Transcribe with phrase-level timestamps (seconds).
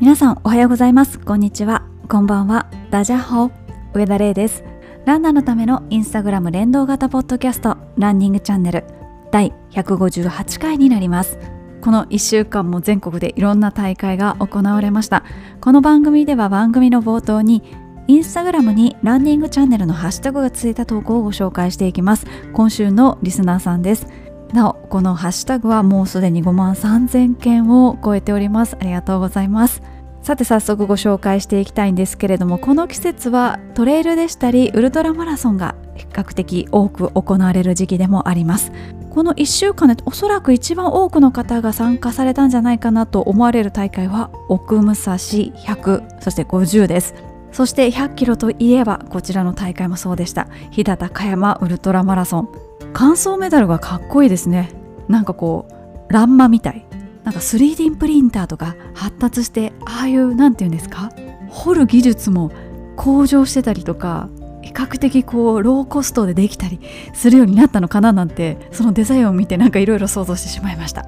[0.00, 1.18] 皆さんおはようございます。
[1.18, 1.84] こんにちは。
[2.08, 2.70] こんばんは。
[2.90, 3.50] ダジャホ。
[3.92, 4.64] 上田玲です。
[5.04, 8.84] ランナーのためのインスタグラム連動型ポッドキャストランニングチャンネル
[9.30, 11.38] 第158回になります。
[11.82, 15.22] この1週間も全国でいろんな大会が行われました。
[15.60, 17.62] この番組では番組の冒頭に
[18.06, 22.26] インスタグラムにランニングチャンネルのハッシュタグがついた投稿をご紹介していきます。
[22.54, 24.06] 今週のリスナーさんです。
[24.54, 28.76] なおこのハッシュタグはもうすでに5万3000件を超えております。
[28.80, 29.82] ありがとうございます。
[30.22, 38.72] さて早速ご紹介していきたいんですけれどもこの季節はトレイルでしたりウルトラマラソンが比較的多く行われる時期でもあります。
[39.10, 47.14] この1週間でおそらく一番多くの方が参加されたんじゃないかなと思われる大会は奥武蔵100そして50です。
[47.52, 50.46] そして100キロといえばこちらの大会もそうでした。
[50.70, 52.48] 日高高山ウルトラマラソン。
[52.92, 54.70] 完走メダルがかっこいいですね。
[55.08, 55.66] なんかこ
[56.08, 56.86] うランマみたい。
[57.24, 61.10] なんか 3D プリンターとか発達してああいう何て言うんですか？
[61.48, 62.50] 掘る技術も
[62.96, 64.28] 向上してたりとか
[64.62, 66.80] 比較的こうローコストでできたり
[67.12, 71.06] するようになったのかななんてそのデザインを見てなんかいろいろ想像してしまいました。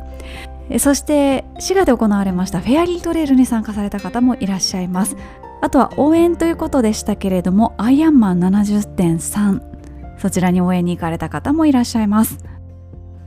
[0.79, 5.17] そして滋賀で行われましたフェアリートレイルに参加された方もいらっしゃいます。
[5.61, 12.39] あとは応援ということでしたけれどもアイアンマン70.3そちらに応援に行かれた方もいらっしゃいます。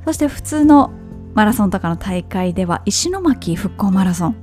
[0.06, 0.92] そして普通の
[1.36, 4.36] マラソンとかの大会では石巻復興マラソン。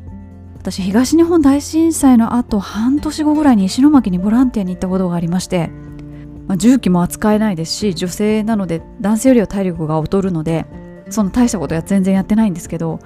[0.59, 5.71] 私東日本大震災のあと半年後ぐらいに石巻にボランティアに行ったことがありまして、
[6.47, 10.67] まあ、重機も扱えないですし女性なので男性よりは体力が劣るので
[11.09, 13.01] その大したことは全然やってないんですけど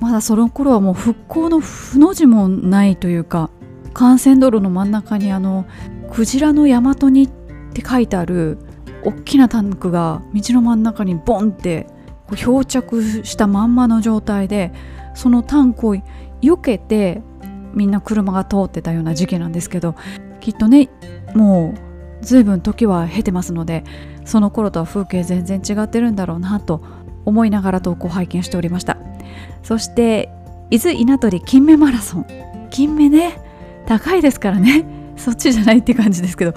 [0.00, 3.50] まだその頃はもう復興の負の字もないというか
[3.90, 5.66] 幹線道路の真ん中にあの
[6.10, 7.28] クジラの大和にっ
[7.74, 8.58] て書いてある
[9.04, 11.86] 大きなタンクが道の真ん中にボンって
[12.36, 14.72] 漂着したまんまの状態で
[15.14, 15.96] そのタンクを
[16.40, 17.22] 避けて
[17.74, 19.94] みんな車が通ってたような時期なんですけど
[20.40, 20.88] きっとね
[21.34, 23.84] もう随分時は経てますので
[24.24, 26.82] その頃とは風景全然違ってるんだろうなと
[27.24, 28.96] 思いながら投稿拝見しておりました。
[29.62, 30.30] そして
[30.70, 32.26] 伊豆稲取金目マラソン。
[32.70, 33.40] 金目ね
[33.86, 34.84] 高いですからね。
[35.16, 36.54] そっちじゃないって感じですけど。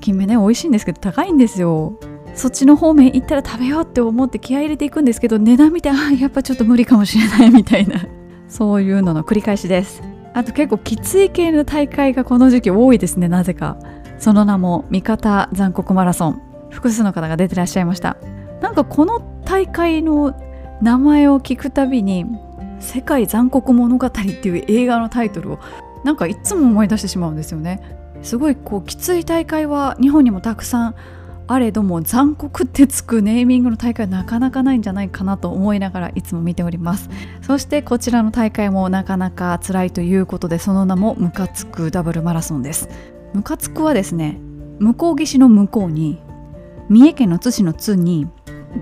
[0.00, 1.98] 金目ね美味しいんですけど高いんですよ。
[2.38, 8.00] そっちの方面行ったら食べようって思って気合入れていくんですけど値段見てあやっぱちょっと無理かもしれないみたいな。
[8.48, 10.02] そういうのの繰り返しです。
[10.34, 13.76] あと結構きつい系の大会がこの時期多いですねなぜか。
[14.18, 16.42] その名も三方残酷マラソン。
[16.70, 18.16] 複数の方が出てらっしゃいました。
[18.60, 20.32] なんかこの大会の
[20.80, 22.24] 名前を聞くたびに
[22.78, 25.58] 「世界残酷物語」っていう映画のタイトルを
[26.04, 27.80] なんかいつも思い出してしまうんですよね。
[28.22, 30.94] すごいこうきつい大会は日本にもたくさん
[31.50, 37.08] あれども残酷ってつくネーミングの大会はなかなかないんじゃないかなと思いながらいつも見ております。
[37.40, 42.90] そしてこちらの大会もなかなか辛いということでその名もムカつくダブルマラソンです。
[43.32, 44.38] ムカつくはですね
[44.78, 46.20] 向こう岸の向こうに
[46.90, 48.28] 三重県の津市の津に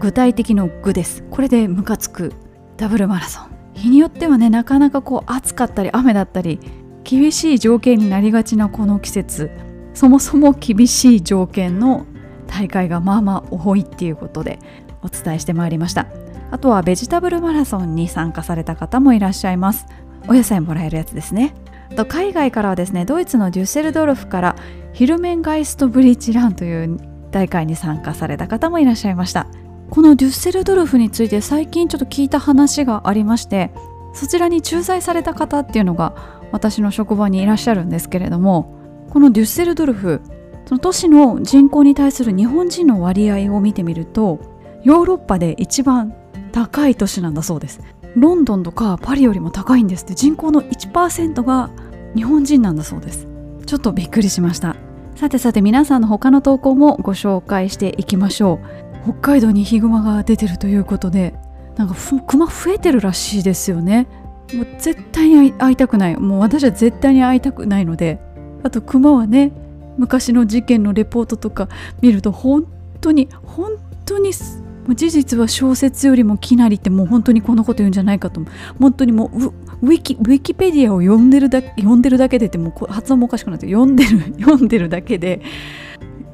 [0.00, 1.22] 具体的の具です。
[1.30, 2.32] これでムカつく
[2.76, 3.44] ダブルマラソン。
[3.74, 6.58] 日によってはねなかなかこう暑かったり雨だったり
[7.04, 9.52] 厳しい条件になりがちなこの季節。
[9.94, 12.06] そもそも厳しい条件の
[12.46, 14.58] 大会がまあまあ多いっていうことで
[15.02, 16.06] お伝えしてまいりました。
[16.50, 19.86] あとはベジタブルマラソンに参加された方もいらっしゃいます。
[20.28, 21.54] お野菜もらえるやつですね。
[21.96, 24.56] と海外からはですねドイツのデュッセルドルフから
[24.92, 26.98] ヒルメンガイストブリッジランという
[27.30, 29.46] 大会に参加された方もいらっしゃいました。
[29.90, 33.70] このデュッセルドルフについて最近ちょっと聞いた話がありまして
[34.14, 38.74] そちらに駐在された方っていうのが私の職場にいらっしゃるんですけれども
[39.10, 40.22] このデュッセルドルフ
[40.66, 44.40] その都市の人口に対する日本人の割合を見てみると
[44.82, 46.14] ヨーロッパで一番
[46.52, 47.80] 高い都市なんだそうです。
[48.16, 50.14] ロンドンとかパリよりも高いんですって。
[50.14, 51.70] 人口の1%が
[52.14, 53.26] 日本人なんだそうです。
[53.66, 54.74] ちょっとびっくりしました。
[55.16, 58.58] さてさて皆さんの他の投稿もご紹介していきましょ
[59.04, 59.12] う。
[59.12, 61.34] 北海道にヒグマが出てるということで
[61.76, 61.94] なんか
[62.26, 64.06] クマ増えてるらしいですよね。
[64.54, 66.16] もう絶対に会いたくない。
[66.16, 68.18] もう私は絶対に会いたくないので。
[68.62, 69.52] あとクマはね
[69.98, 71.68] 昔の事件のレポートとか
[72.00, 72.66] 見ると本
[73.00, 73.72] 当に本
[74.04, 78.40] 当に事実は小説よりもきなりってもう本当にこのこと言うんじゃないかと。
[78.78, 79.46] 本当にもう
[79.82, 85.42] ウィキウィキペディアを読んでるだ読んでるだけでってもう発音もおかしくなって読んでる読んでるだけで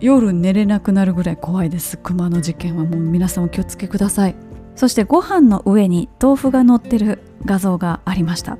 [0.01, 1.97] 夜寝れなくなるぐらい怖いです。
[1.97, 4.35] 熊の事件はもう皆さんお気をつけください。
[4.75, 8.59] そしてご飯の上に豆腐が乗ってる画像がありました。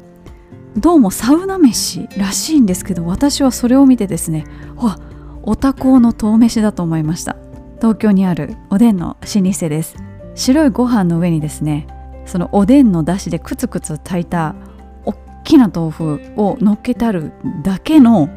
[0.77, 4.47] どうもサウナ飯らしいんですけど私はそれを見てですね
[4.77, 4.99] わ
[5.43, 7.37] おたこの豆飯だと思いました。
[7.79, 9.97] 東京にあるおでんの老舗です。
[10.35, 11.87] 白いご飯の上にですね
[12.25, 14.55] そのおでんの出汁でクツクツ炊いた
[15.05, 15.15] 大
[15.45, 17.33] きな豆腐を乗っけてある
[17.63, 18.31] だけの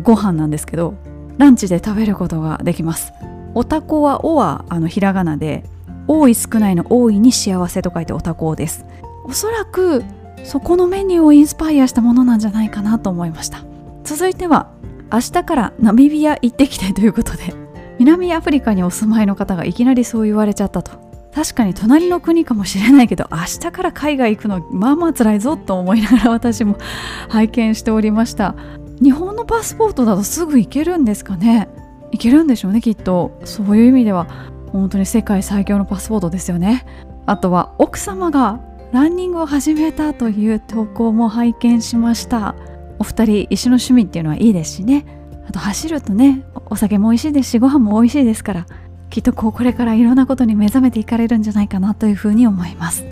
[0.00, 0.94] ご飯なんですけど
[1.38, 3.12] ランチで食べることができます。
[3.54, 5.64] おたこは「お」はあのひらがなで
[6.06, 8.84] 多い少ないの多いに幸せと書いておたこです。
[9.24, 10.04] おそらく
[10.44, 13.64] そこのメニューをインスパイアしたものなんじゃないかなと思いました。
[14.04, 14.70] 続いては
[15.12, 17.54] 明日からナミビア行ってきたいということで
[17.98, 20.92] 南アフリカにお住まいの方がいきなりそう言われちゃったと。
[21.32, 26.76] 確かに隣の国かもしれないけど明日から海外行くのまあまあ辛いぞと思いながら私も
[27.30, 28.54] 拝見しておりました。
[29.02, 31.68] 日本のパスポートだとすぐ行けるんですかね？
[32.12, 33.38] 行けるんでしょうねきっと。
[33.44, 34.26] そういう意味では
[34.72, 36.84] 本当に世界最強のパスポートですよね。
[37.26, 38.58] あとは奥様が
[38.92, 42.56] ランニングを始めたという投稿も拝見しました。
[42.98, 45.06] お二人一緒の趣味っていうのはいいですしね。
[45.48, 48.66] あと走るとねお酒も美味しいですしご飯も美味しいですから
[49.08, 53.04] きっとこうこれからいろんなことに目覚めていかれるんじゃないかなというふうに思います。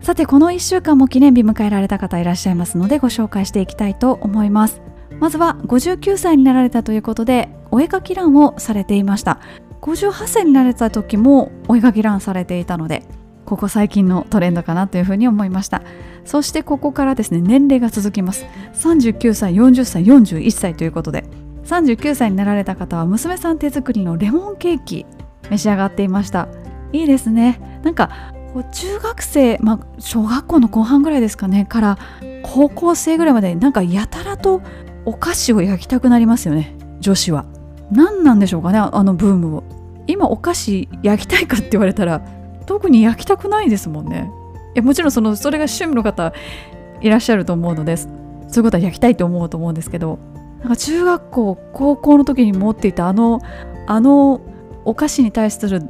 [0.00, 4.82] さてこの1週間も記念日迎えられた方いらっしゃいますのでご紹介していきたいと思います。
[5.20, 9.38] まずは59歳になられたということでお絵かき欄をされていました。
[9.82, 13.04] 58歳になれた時もお絵かき欄されていたので
[13.50, 15.82] ここ最近のトレンドかなというふうに思いました。
[16.24, 18.46] そしてここからですね年齢が続きます。
[18.74, 21.24] 39歳40歳41歳ということで。
[21.64, 25.04] 39歳になられた方は娘さん手作りのレモンケーキ
[25.50, 26.46] 召し上がっていました。
[26.92, 27.80] いいですね。
[27.82, 28.32] なんか
[28.70, 31.98] 中学生、まあ、小学校の後半ぐらいですかねから
[32.44, 34.62] 高校生ぐらいまでなんかやたらと
[35.04, 37.46] お菓子を焼きたくなりますよね女子は。
[37.90, 39.64] 何なんでしょうかねあのブームを。
[40.06, 42.22] 今お菓子焼きたいかって言われたら
[42.70, 44.30] 特に焼きたくないですもんね。
[44.74, 46.32] いやもちろんそのそれが趣味の方
[47.00, 48.08] いらっしゃると思うのです。
[48.46, 50.20] そういうことは焼きたいと思うと思うんですけど。
[50.60, 53.40] なんか中学校高校の時に持っていたあの
[53.86, 54.40] あの
[54.84, 55.82] お菓子に対する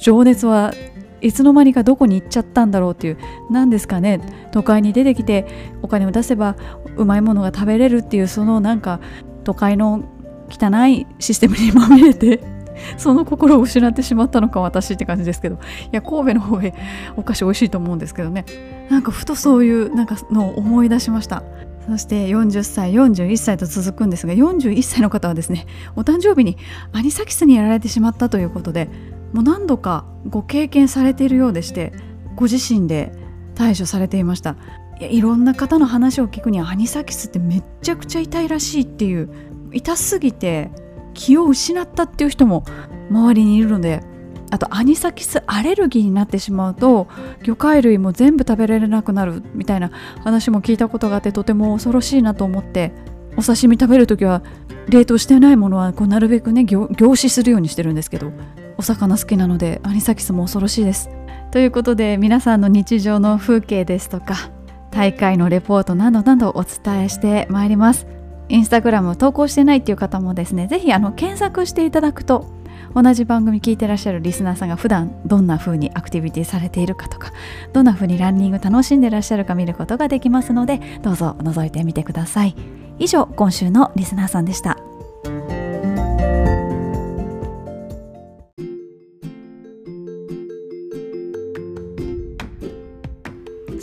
[0.00, 0.74] 情熱は
[1.22, 3.18] いつの間にかどこに行っちゃったんだろうっていう
[3.50, 4.20] 何ですかね。
[4.52, 5.46] 都会に出てきて
[5.82, 6.54] お金を出せば
[6.96, 9.00] うまいものが食べれるっていうそのなんか
[9.42, 10.04] 都会の
[10.48, 12.57] 汚いシステムにまみれて
[12.96, 15.56] その心を失ってしまったのか私って感じですけど。
[15.56, 15.58] い
[15.92, 16.74] や神戸の方へ
[17.16, 18.44] お菓子美味しいと思うんですけどね。
[18.90, 21.42] なんかふとそういうなんかのを思い出しました。
[21.88, 25.66] そして40歳41歳と続くんですが41歳の方はですね
[25.96, 26.58] お誕生日に
[26.92, 28.90] アニサキスにやられてしまったということで
[29.32, 31.94] もう何度かご経験されているようでして
[32.36, 33.12] ご自身で
[33.54, 34.56] 対処されていました。
[35.00, 39.30] いやいろんな方の話を聞くにはアニサキスってめっちゃくちゃ痛いらしいっていう
[39.72, 40.70] 痛すぎて
[41.18, 42.62] 気を失ったっていう人も
[43.10, 44.02] 周りにいるので
[44.50, 47.08] あとアニサキスアレルギーになってしまうと
[47.42, 49.90] 魚介類も全部食べられなくなるみたいな
[50.22, 52.92] 話も聞いたことがあってとても恐ろしいなと思って
[53.36, 54.42] お刺身食べる時は
[54.88, 58.32] 冷凍してないものはこうなるべくね凝視するようにしてるんですけど
[58.78, 61.10] お魚好きなのでアニサキスも恐ろしいです。
[61.50, 64.50] ということで皆さんの日常の風景ですとか
[64.90, 68.17] 大会のレポートなどなどお伝えしてまいります。
[68.48, 72.46] インスタグラム投稿してないっていう方もですね是非検索していただくと
[72.94, 77.32] 同じ番組聞いてらっしゃるリスナーさんが普段どんな風にアクティビティされているかとか
[77.72, 82.54] どんな風にランニング楽しんでらっしゃるか見ることができますのでどうぞ覗いてみてください。
[82.98, 84.87] 以上今週のリスナーさんでした。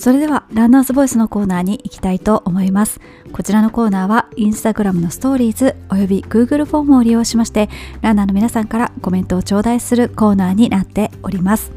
[0.06, 3.00] それではランナーズボイスのコーナーに行きたいと思います。
[3.34, 11.72] こちらのコーナーはインスタグラムのストーリーズおよび Google フォームを利用しましてランナーの皆さんからコメントを頂戴するコーナーになっております。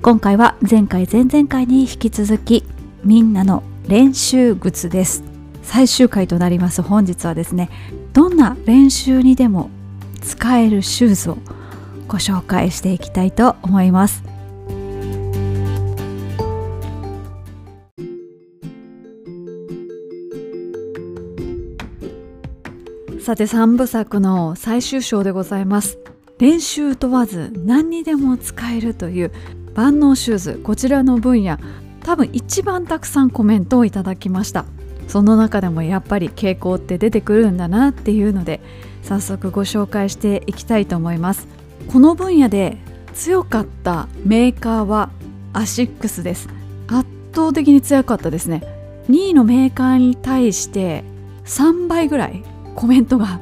[0.00, 2.62] 今回は前回前々回に引き続き
[3.02, 5.24] みんなの練習靴です。
[5.64, 6.82] 最終回となります。
[6.82, 7.68] 本日はですね
[8.12, 9.70] どんな練習にでも
[10.22, 11.38] 使えるシューズを
[12.06, 14.25] ご紹介していきたいと思います。
[23.26, 25.98] さて3部作の最終章でございます。
[26.38, 29.32] 練習問わず何にでも使えるという
[29.74, 31.58] 万能シューズこちらの分野
[32.04, 34.64] 多分一番たくさんコメントをいただきました。
[35.08, 38.60] その中でもやっぱり傾向って出てくるんだなっていうので
[39.02, 41.48] 早速ご紹介していきたいと思います。
[41.88, 42.76] この分野で
[43.12, 45.10] 強かったメーカーは
[45.52, 46.48] アシックスです。
[46.86, 48.62] 圧倒的に強かったですね。
[49.10, 51.02] 2位のメーカーに対して
[51.44, 52.44] 3倍ぐらい
[52.76, 53.40] コメントが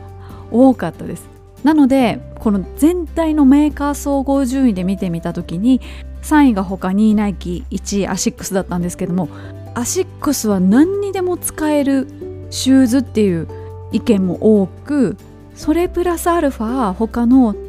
[0.50, 1.28] 多かったです。
[1.64, 5.80] なのでこの全体のメーカー総合順位で見てみた時に
[6.22, 9.28] 3位が他2位ナイキ1位アシックスだったんですけども
[9.74, 12.06] アシックスは何にでも使える
[12.50, 13.48] シューズっていう
[13.92, 15.16] 意見も多く
[15.54, 17.60] それプラスアルファ他の例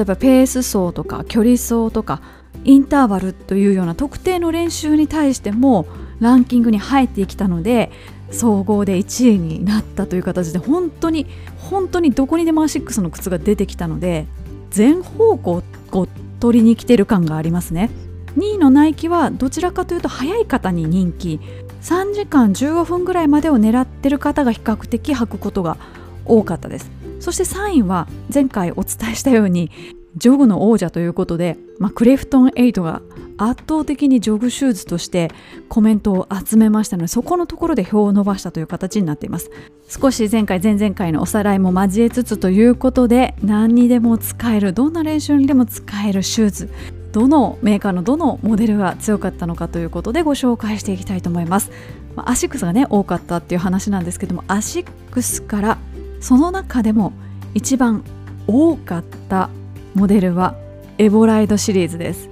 [0.00, 2.20] えばペース走とか距離走とか
[2.64, 5.86] インターバルというような特定の練習に対しても
[6.18, 7.92] ランキングに入ってきたので
[8.30, 11.26] 総合で1位になったという形で本当に
[11.58, 14.26] 本当にどこにでもアシックスの靴が出てきたので
[14.70, 16.08] 全方向を
[16.40, 17.90] 取りに来てる感がありますね。
[18.36, 21.40] 2位のナイキはどちらかというと早い方に人気。
[21.82, 25.76] 3時間15分ぐらいまでを狙ってる方が比較的履くことが
[26.24, 26.90] 多かったです。
[27.20, 29.70] そして3位は前回お伝えしたように
[30.16, 33.02] ジョグの王者ということで、まあ、クリフトン8が
[33.38, 35.30] 圧倒的にジョグシューズとして
[35.68, 39.50] コメントを集めましたのでそこのところで票を伸ばしたという形になっています。
[39.88, 46.70] 少し前回前々回のおさらいも交えつつということで何にでも使えるどんな練習にでも使えるシューズ
[47.12, 51.70] どのメーカーのどのモデルが強かったのかということでご紹介していきたいと思います、
[52.16, 55.78] まあ、アシックスがね多かったっていう話なんですけどもアシックスから
[56.20, 57.12] その中でも
[57.54, 58.02] 一番
[58.48, 59.50] 多かった
[59.96, 60.54] モデルは
[60.98, 62.28] エボライドシリーズです。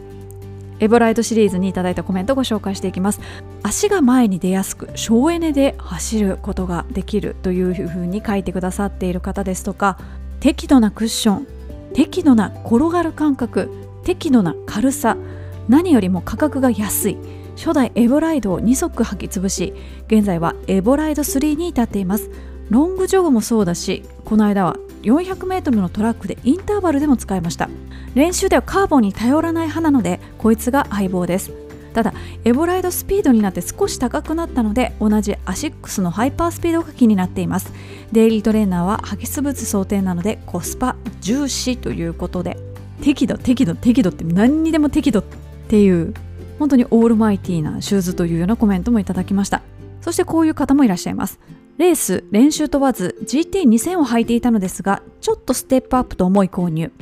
[0.80, 3.22] エボライドシリーズにいただいたコメントをご紹介していきます。
[3.62, 9.98] 足が前に出やすく省エネで走ることができるというふうに書いてくださっている方ですとか
[10.40, 11.46] 適度なクッション
[11.94, 13.70] 適度な転がる感覚
[14.04, 15.16] 適度な軽さ
[15.66, 17.16] 何よりも価格が安い
[17.56, 19.72] 初代エボライドを2足履き潰し
[20.08, 22.30] 現在はエボライド3に至っています。
[22.68, 27.68] ロングジョグもそうだしこの間は 400m のトラックでインターバルでも使いました。
[28.14, 31.52] 練習ではカーボンに頼らない派なのでこいつが相棒です。
[31.92, 32.12] ただ
[32.44, 37.72] エボライドスピードになって少し高くなったので同じアシックスのハイパースピードが気になっています。
[38.10, 42.58] デイリートレーナーは履き物想定なのでコスパ重視ということで。
[43.02, 45.24] 適度適度適度って何にでも適度っ
[45.68, 46.14] ていう
[46.58, 49.62] 本当にオールマイティーなシューズというようなコメントもいただきました。
[50.00, 51.38] そしてこういう方もいらっしゃいます。
[51.76, 56.92] レース練習問わず GT2000 を履いていたのですがちょっとステップアップと思い購入。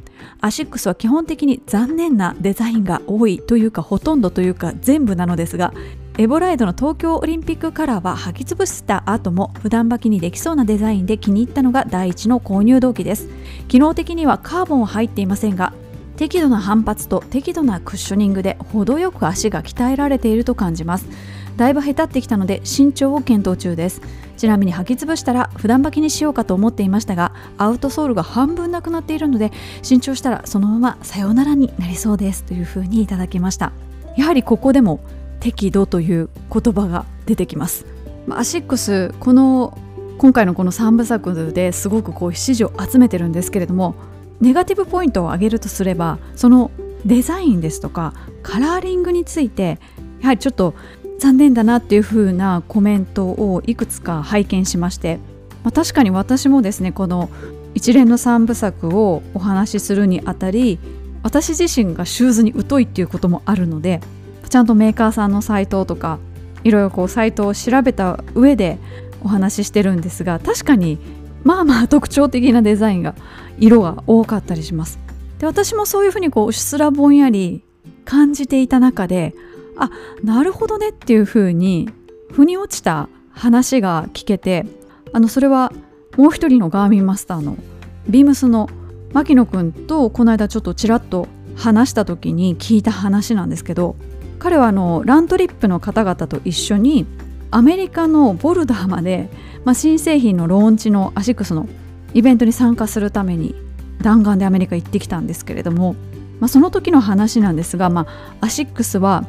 [0.41, 5.75] アシックスは基本的に残念なデザインが多いというかほとんどというか全部なのですが
[6.17, 13.29] エボライドの東京オリンピックカラーは履き潰した後も普段履きにできそうなデザインで気に入ったのが第一の購入動機です。
[13.69, 15.73] 機能的にはカーボンは入っていませんが
[16.17, 21.07] 適度な反発と適度なクッショニングで程よく足が鍛えられていると感じます。
[21.56, 24.00] だいぶへたってきたので身長を検討中です。
[24.37, 33.73] ちなみに履き潰したら普段履きにしようかと思っていましたがアウトソールが半分なくなっているので新調したらそのままさようならになりそうですというふうにいただきました。
[34.16, 35.00] やはりここでも
[35.40, 37.87] 適度という言葉が出てきます。
[38.30, 39.78] アシックスこの
[40.18, 43.97] 今回のこの3部作ですごくこう支持を集めてるんですけれども
[44.40, 46.71] ネガティブポイントを挙げるとすればその
[47.04, 49.80] デザインですとかカラーリングについて
[50.21, 50.75] やはりちょっと
[51.23, 55.21] 残念だなっていう風なコメントをいくつか拝見しまして、
[55.62, 57.31] まあ、確かに私もですねこの
[57.76, 60.81] 一連の3部作をお話しするにあたり
[61.23, 64.00] 私自身がシューズに疎いっていうこともあるので
[64.49, 66.19] ちゃんとメーカーさんのサイトとか
[66.64, 68.81] いろいろこうサイトを調べた上で
[69.23, 70.99] お話ししてるんですが確かに
[71.45, 73.14] まあまあ特徴的なデザインが
[73.61, 74.99] 色が多かったりします。
[75.38, 77.62] で私もそういうふうにこううっすらぼんやり
[78.05, 79.37] 感じていた中で
[79.76, 79.91] あ
[80.23, 81.88] なるほどねっていう風に
[82.31, 84.67] 腑に落ちた話が聞けて
[85.12, 85.73] あのそれは
[86.17, 87.57] もう一人のガーミンマスターの
[88.09, 88.69] ビームスの
[89.12, 93.97] 牧野くんとこの間ちょっとちらっと話した時に聞いた話なんですけど
[94.38, 97.07] 彼はあのラントリップの方々と一緒に
[97.50, 99.29] アメリカのボルダーまで、
[99.64, 101.69] まあ、新製品のローンチのアシックスの
[102.14, 103.55] イベントに参加するために
[104.00, 105.95] 弾丸でアメリカ行ってきたんですけれども、
[106.41, 108.07] まあ、その時の話なんですが、ま
[108.41, 109.25] あ、アシックスは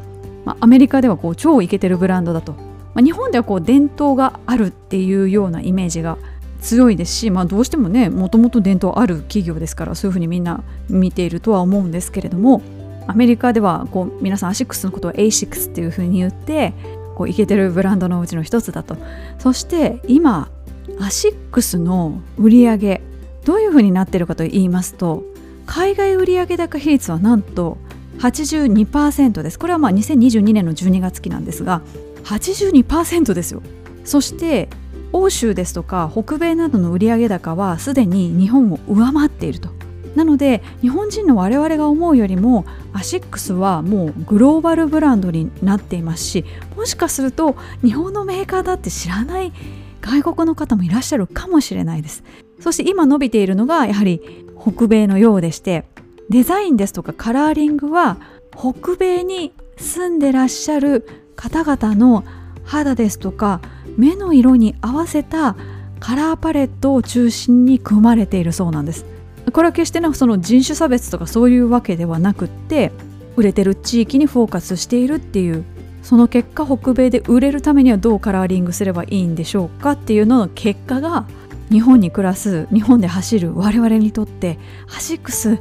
[0.46, 2.54] まあ、アメリカではこう超イケてるブランドだと、
[2.94, 6.18] まあ、日本ではこう伝統があるっていうようなイメージが
[6.62, 12.62] 強いですし、まあ、どうしてもねもともと伝統ある企業ですからそういうふうにみんな見ているとは思うんですけれども
[13.06, 16.74] アメリカではこう皆さんアシックスのことを A6 っていうふうに言って
[17.16, 18.98] こうイケてるブランドのうちの一つだと。
[19.40, 20.50] そして今
[21.00, 23.02] アシックスの売り上げ
[23.46, 25.24] どういうふうになっているかと言いますと
[25.66, 27.78] 海外売上高比率はなんと
[28.20, 29.60] 82%です。
[29.60, 31.82] これはまあ2022年の12月期なんですが
[32.24, 33.62] 82%ですよ。
[34.04, 34.70] そして
[35.12, 39.70] 欧州ですとか北米などの売上高はすでに日本を上回っていると。
[40.16, 49.52] なので日本人の我々が思うよりもアシックスはもうグローバルブランドになっていますしもしかすると日本のメーカーだって知らない
[50.02, 52.24] 外国の方もいらっしゃるかもしれないです。
[52.60, 54.22] そして今伸びているのがやはり
[54.60, 55.86] 北米のようでして
[56.34, 58.18] デザインですとかカラーリングは
[58.58, 62.24] 北米に住んでらっしゃる方々の
[62.64, 63.62] 肌ですとか
[63.98, 65.56] 目の色に合わせた
[66.00, 69.06] カラーパレットを中心に組まれているそうなんです。
[69.52, 72.92] これは決してなその人種差別とかそういうわけではなくって
[73.36, 75.64] 売れてる地域にフォーカスしているっていう
[76.02, 81.28] その結果北米で売れるためにはどうカラーリングすればいいんでしょうかっていうのの結果が
[81.70, 84.58] 日本に暮らす日本で走る我々にとって
[84.96, 85.60] アシックス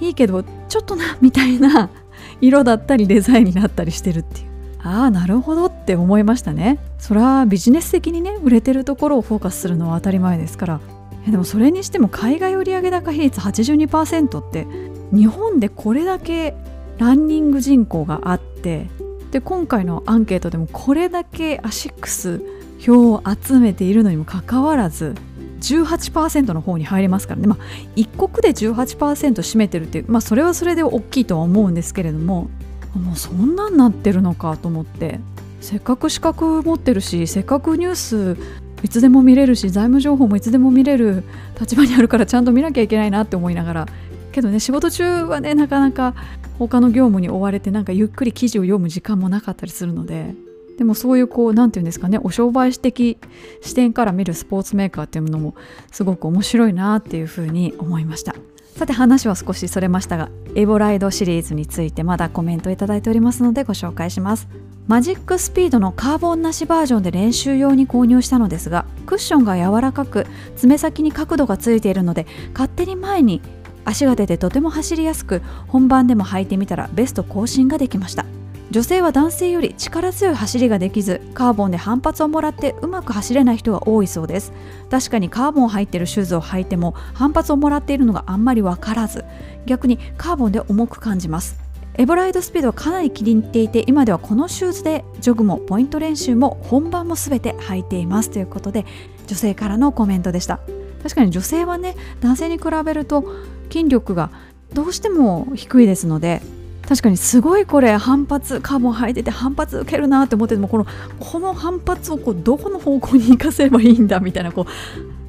[0.00, 1.90] いいけどちょっとなみたいな
[2.40, 4.50] 色だったりデザインになったりしてるっていう。
[4.82, 6.78] ああなるほどって思いましたね。
[6.98, 10.80] それはビジネス的にね売れてるところをフォーカスするのは当たり前ですから。
[11.28, 14.66] でもそれにしても海外売上高比率82%って
[15.12, 16.54] 日本でこれだけ
[16.98, 18.88] ランニング人口があって
[19.30, 22.42] で今回のアンケートでもこれだけアシックス
[22.78, 25.14] 票を集めているのにもかかわらず
[25.60, 27.64] 18%の方に入りますからね、まあ、
[27.96, 32.50] 一国で18%占めてるっていう、まあ、それはそれで大きいとは思うんですけれども
[32.94, 35.20] もうそんなんなってるのかと思って
[35.60, 38.36] せっかく資格持ってるしせっかくニュース
[38.82, 41.22] いつでも見れるし財務情報もいつでも見れる
[41.60, 43.86] 立場にあるからちゃんと見なきゃいけないなって思いながら
[44.32, 46.14] けどね仕事中はねなかなか
[46.58, 50.34] 他の業務に追われてなんかゆっくり記事を読む時間もなかったりするので
[50.80, 53.18] でもそういうこう何て言うんですかねお商売的
[53.60, 55.54] 視点から見るスポーツメーカーっていうのも
[55.92, 58.34] すごく面白いなっていうふうに思いました。
[58.76, 64.48] さて話は少しそれましたがエボライドシリーズについてまだコメントいただいておりますのでご紹介します。
[64.86, 73.42] マジックスピードのカーボンなしバージョンで練習用に購入したのですがクッションが柔らかく爪先に角度がついているので勝手に前に
[73.84, 78.24] 足が出てとても走りやすく本番でも履いてみたらベスト更新ができました。
[78.70, 84.52] 女性は男性より力強い走りができずカーボンで反発をもらってうまく走れない人が多いそうです。
[84.88, 89.24] 確かにカーボン入ってるシューズを履いても反発をもらっているのがあんまり分からず
[89.66, 91.58] 逆にカーボンで重く感じます。
[91.94, 98.86] エボライドスピードはかなり気に入っていて今ではこのシューズでジョグもポイント練習も本番も全て履いていますということで
[99.26, 100.60] 女性からのコメントでした。
[101.02, 103.24] 確かに女性はね男性に比べると
[103.68, 104.30] 筋力が
[104.72, 106.40] どうしても低いですので
[106.90, 110.86] 確かにすごいこれ反発カーボン履いてて反発受けるなって思っててもこの
[111.20, 114.66] この反発をこうどこの方向に生かせばいいんだみたいなこう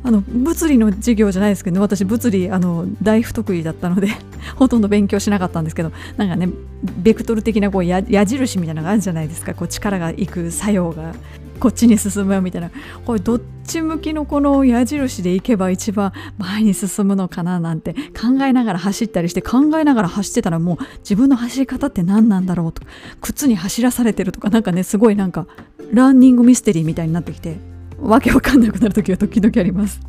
[0.04, 4.08] あの物理の授業じゃないですけど、ね、私物理あの大不得意だったので
[4.58, 6.50] ほとんど勉強しなかったんですけどなんかね
[6.98, 9.54] ベクトル的なこう矢印みたいなのがあるじゃないですか。
[9.54, 11.14] こう力がいく作用が。
[11.62, 12.72] こっちに進むよみたいな。
[13.06, 22.82] これどっち向きのこの矢印でいけば一番前に進むのかななんて考えながら走ったりして考えながら走ってたらもう自分の走り方って何なんだろうと
[23.22, 25.46] 靴に走らされてるとかなんかねすごいなんか
[25.94, 27.58] ランニングミステリーみたいになってきて
[28.00, 30.02] わけわかんなくなる時は時々あります。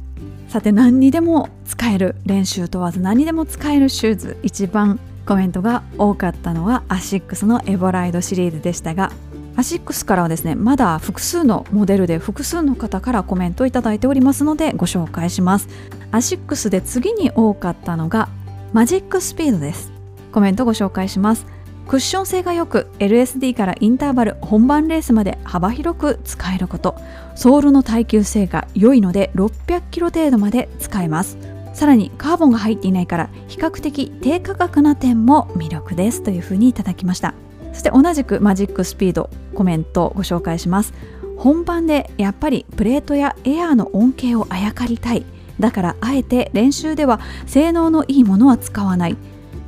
[0.48, 4.38] さて何にでも使える練習問わず何にでも使えるシューズ。
[4.42, 9.12] 一番コメントが多かったのはアシックスのエボライドシリーズでしたが
[9.56, 15.68] アシックスからはですねまだ複数のモデルで複数の方からコメントをいただいておりますのでご紹介します。
[16.10, 18.28] アシックスで次に多かったのが
[18.72, 19.92] マジックスピードです。
[20.32, 21.46] コメントご紹介します。
[21.86, 26.96] クッション性が良く LSD からインターバル本番レースまで幅広く使えること。
[27.34, 31.36] ソールの耐久性が良いので600キロ程度まで使えます。
[31.74, 36.22] さらにカーボンが入っていないから比較的低価格な点も魅力です。
[36.22, 37.34] というふうにいただきました。
[37.72, 40.92] そして同じくマジックスピードコメントをご紹介します。
[41.36, 45.24] 本番でやっぱりプレートやエアーの恩恵をあやかりたい。
[45.58, 49.16] だからあえて練習では性能のいいものは使わない。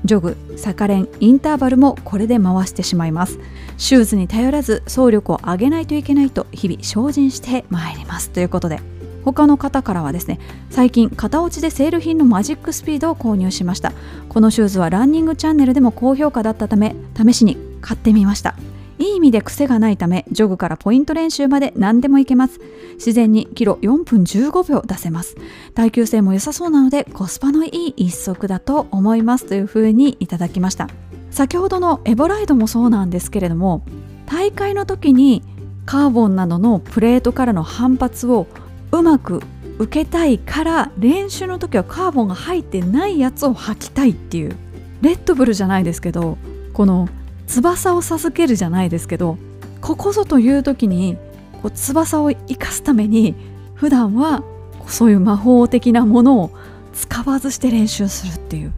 [0.05, 3.38] ジョグ、逆練、インターバルもこれで回してしまいます。
[3.79, 8.31] シューズに頼らず走力を上げないといけないと日々精進してまいります。
[8.31, 8.81] ということで
[9.25, 10.38] 他の方からはですね
[10.69, 13.93] 最近型落ちでセール品のマジックスピードを購入しました。
[14.29, 18.55] このシューズはランニングチャンネルでも高評価だったため試しに買ってみました。
[18.99, 22.61] いい意味で癖がないためジョグからポイント練習まで何でもいけます。
[22.94, 25.37] 自然にキロ4分15秒出せます。
[25.75, 29.44] 耐久性も良さそうなのでコスパのいい一足だと思います。
[29.44, 30.88] というふうにいただきました。
[31.31, 33.85] 先ほどのエボライドもそうなんですけれども
[34.27, 35.42] 大会の時に
[35.85, 38.47] カーボンなどのプレートからの反発を
[38.92, 39.42] うまく
[39.79, 44.57] 受けたいから練習の時はカーボンが入ってないやつを履きたいっていう
[45.03, 46.38] レッドブルじゃないですけど
[46.73, 47.09] この
[47.47, 49.39] 翼を授けるじゃないですけど
[49.81, 51.17] ここぞという時に
[51.63, 53.35] こう翼を生かすために
[53.75, 54.43] 普段は
[54.87, 56.51] そういう魔法的なものを
[56.93, 58.73] 使わずして練習するっていう。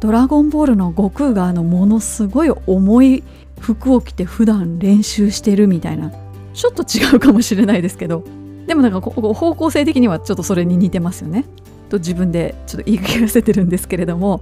[0.00, 3.22] ドラゴンボールの悟空があのものすごい重い
[3.60, 6.10] 服を着て普段練習してるみたいな。
[6.54, 8.24] ちょっと違うかもしれないですけど。
[8.66, 11.44] でもなんか方向性的にはちょっとそれに似てますよね。
[11.90, 14.40] と自分でちょっと言い聞かせてるんですけれども。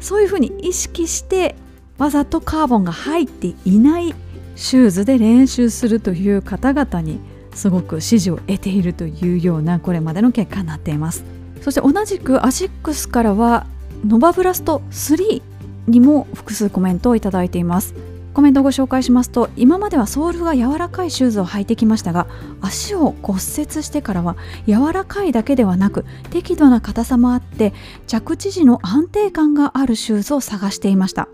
[0.00, 1.54] そういうふうに意識して
[2.00, 4.14] わざとカーボンが入っていない
[4.56, 7.20] シューズで練習するという方々に
[7.54, 11.24] すごく支持を得ているというようなこれまでの結果になっています。
[11.60, 13.66] そして同じくアシックスからは
[14.06, 15.42] ノバブラスト3
[15.88, 17.94] にも複数コメントをいただいています。
[18.32, 22.28] コメントをご紹介しますと今まではソールが柔らかいシューズを履いてきましたが
[22.60, 24.36] 足を骨折してからは
[24.66, 27.74] 柔らかいだけではなく適度な硬さもあって
[28.06, 31.28] 着地時の安定感があるシューズを探していました。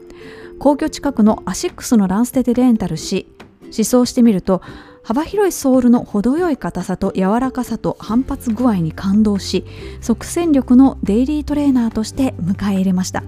[0.59, 3.29] 皇居近くのアシックスのランステでレンタルし
[3.71, 4.62] 試走してみると
[5.03, 9.64] 幅広いソールの程よい硬さと柔らかさと反発具合に感動し
[10.01, 13.23] 即戦力のデイリートレーナーとして迎え入れました。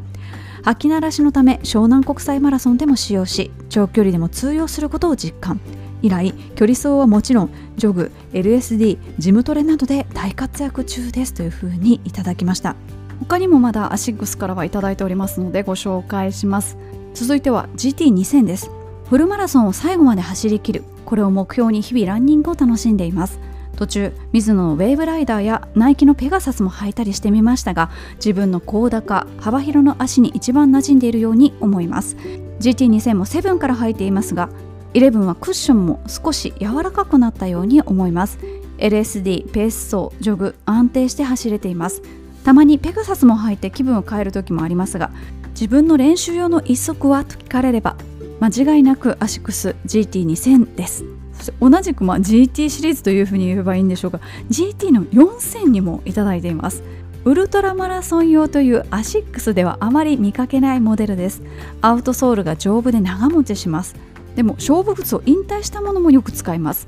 [0.64, 5.60] 履き慣らしのため湘南国際マラソンでも使用し長距離でも通用することを実感。
[6.02, 12.74] 以来距離走はもちろんジョグ LSD ジムトレなどで大活躍中ですというふうにいただきました。
[13.20, 16.76] 他にもまだアシックスからはいただいておりますのでご紹介します。
[17.14, 18.70] 続いては GT2000 です。
[19.08, 20.84] フルマラソンを最後まで走りきる。
[21.04, 23.40] これを目標に日々ランニングを楽しんでいます。
[23.76, 32.16] 途中水野のウェーブライダーやナイキのペガサスも履いたりしてみましたが自分の高高幅広の足に一番馴染んでいるように思います。
[32.60, 34.50] GT2000 も7から履いていますが
[34.94, 38.38] 11はクッションも少し柔らかくなったように思います。
[38.78, 42.02] LSD ペース走ジョグ安定して走れています。
[42.44, 45.10] たまにペガサスも履いて気分を変える時もありますが
[45.58, 47.96] 自分の練習用の一足はと聞かれれば
[48.38, 51.02] 間違いなくアシックス GT2000 です。
[51.32, 56.84] そして同じくまあ GT シリーズというふうに言えばいいんでしょうか GT の4000にもいただいています。
[57.24, 61.42] ウルトラマラソン用というアシックスではあまり見かけないモデルです。
[61.80, 63.96] アウトソールが丈夫で長持ちします。
[64.36, 66.86] でも勝負靴を引退したものもよく使います。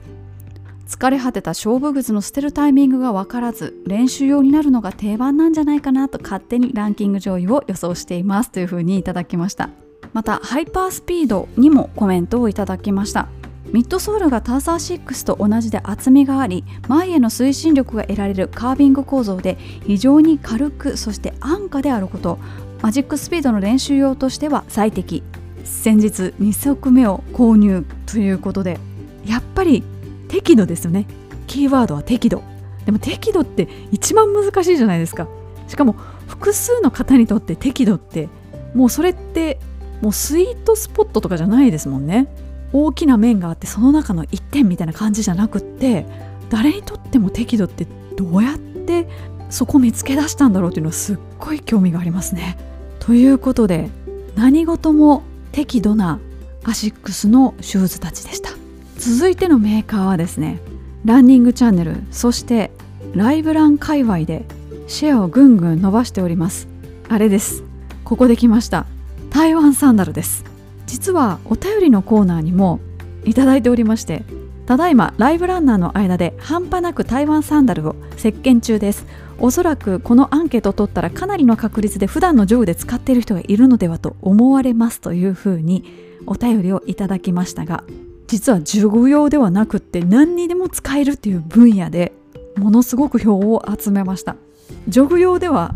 [0.90, 9.70] 疲れ果てた勝負靴の捨てるタイミングが分からず練習用になるのが定番なんじゃないかなと勝手にランキング上位を予想していますというふうにいただきました。
[10.12, 13.28] またハイパースピードにもコメントをいただきました。
[13.66, 22.40] ミッドソールがターサー6と同じで厚みがあり前への推進力が得られるカービング構造で非常に軽くそして安価であること
[22.82, 25.22] マジックスピードの練習用としては最適。
[25.62, 28.80] 先日2足目を購入ということで
[29.24, 29.84] やっぱり
[30.30, 31.06] 適度ですよね。
[31.48, 32.42] キーワードは適度。
[32.86, 35.28] でも適度って一番難しいじゃないですか。
[35.66, 35.96] しかも
[36.28, 38.28] 複数の方にとって適度って
[38.74, 39.58] もうそれって
[40.00, 42.28] もうスイートスポットとかじゃないですもんね。
[42.72, 46.06] 大きな面があってその中の一点みたいな感じじゃなくって
[46.48, 49.08] 誰にとっても適度ってどうやって
[49.50, 52.56] そこ見つけ出したんだろうっていうのはすっごい興味がありますね。
[53.00, 53.90] ということで
[54.36, 56.20] 何事も適度な
[56.62, 58.59] アシックスのシューズたちでした。
[59.00, 60.60] 続いてのメーカーはですね
[61.06, 62.70] ランニングチャンネルそして
[63.14, 64.44] ライブラン界隈で
[64.88, 66.68] シェアをぐんぐん伸ばしております。
[67.08, 67.64] あれです。
[68.04, 68.84] ここで来ました。
[69.30, 70.44] 台湾サンダルです。
[70.86, 72.78] 実はお便りのコーナーにも
[73.24, 74.24] いただいておりまして
[74.66, 79.06] ただいまライブランナーの間で半端なく台湾サンダルを席巻中です。
[79.38, 85.84] おそらくこのアンケートを取ったらかなりの確率で普段のジョグで使っている人がいるのではと思われますというふうに
[86.26, 87.84] お便りをいただきましたが
[88.30, 92.12] 実はジョグ用ではなくって何にでも使えるっていう分野で
[92.56, 94.36] ものすごく票を集めました。
[94.86, 95.74] ジョグ用では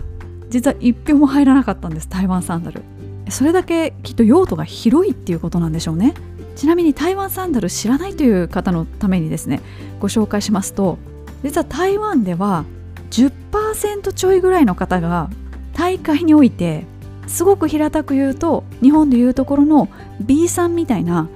[0.51, 2.83] 実は1票も入らなかったんです台湾サンダル。
[3.29, 6.14] それだけきっと用途が広いっていうことなんでしょうね。
[6.55, 9.61] ちなみに台湾サンダル知らないという方のためにですね
[9.99, 10.99] ご紹介しますと
[11.43, 12.67] 実は台湾では
[13.11, 15.29] 10%ちょいぐらいの方が
[15.73, 16.87] 大会において
[17.27, 19.88] すごく平たく言うと日本でいうところの
[20.21, 21.29] B さんみたいな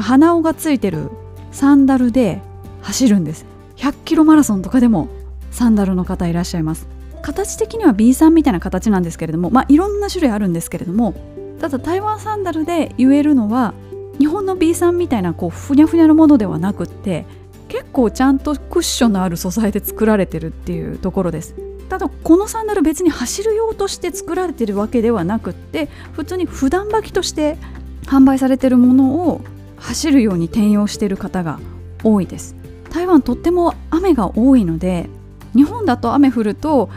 [0.00, 1.10] 鼻緒がついてる
[1.50, 2.40] サンダルで
[2.80, 3.46] 走るんです。
[3.76, 5.08] 100キロマラソンとかでも
[5.50, 6.86] サンダルの方いらっしゃいます。
[7.22, 11.14] 形的には B さんみたいな形なんですけれどもまあいろんな種類あるんですけれども
[11.60, 13.74] ただ台湾サンダルで言えるのは
[14.18, 17.24] 日本の B さんみたいなこうふにゃふにゃのものではなくって
[17.68, 21.54] 結構ちゃんとクッションのある素材で作られてるっていうところです。
[21.88, 27.58] ただこのサンダル別に走る用として作られてるわけではなくって普通に普段履きとして
[28.06, 29.42] 販売されてるものを
[29.82, 31.60] 走るように転用している方が
[32.02, 32.54] 多いです。
[32.90, 35.08] 台湾とっても雨が多いので
[35.54, 36.90] 日本だと雨降ると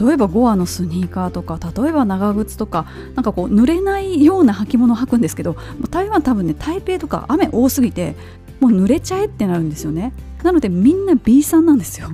[0.00, 5.56] 例えばゴアのスニーカーとか例えば長靴とかなんかこう濡れないような履物を履くんですけど
[5.90, 8.16] 台湾多分ね台北とか雨多すぎて
[8.60, 10.12] もう濡れちゃえってなるんですよね。
[10.42, 12.10] なのでみんな B さんなんですよ。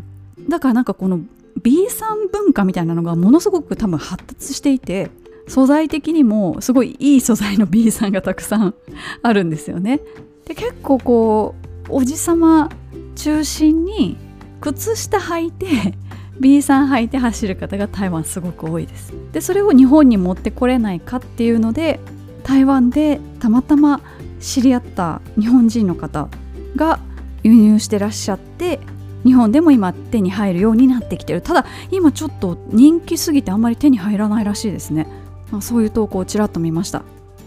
[0.48, 1.20] だからなんかこの
[1.62, 5.10] B さん文化みたいなのがものすごく多分発達していて
[5.50, 8.74] 素材的にもすごいいい素材の B さんがたくさん
[9.20, 10.00] あるんですよね。
[10.46, 11.54] で結構こ
[11.88, 12.70] うおじさま
[13.16, 14.16] 中心に
[14.60, 15.66] 靴下履いて
[16.38, 19.12] B さん履いて走る方が台湾すごく多いです。
[19.32, 21.98] でそれを日本に持ってこれないかっていうので
[22.44, 24.00] 台湾でたまたま
[24.38, 26.28] 知り合った日本人の方
[26.76, 27.00] が
[27.42, 28.78] 輸入してらっしゃって
[29.24, 31.42] 日本でも今手に入るようになってきてる。
[31.42, 35.08] ただ今ちょっと人気すぎてあんまり手に入らないらしいですね、
[35.50, 37.02] まあ、そういう投稿をちらっと見ました。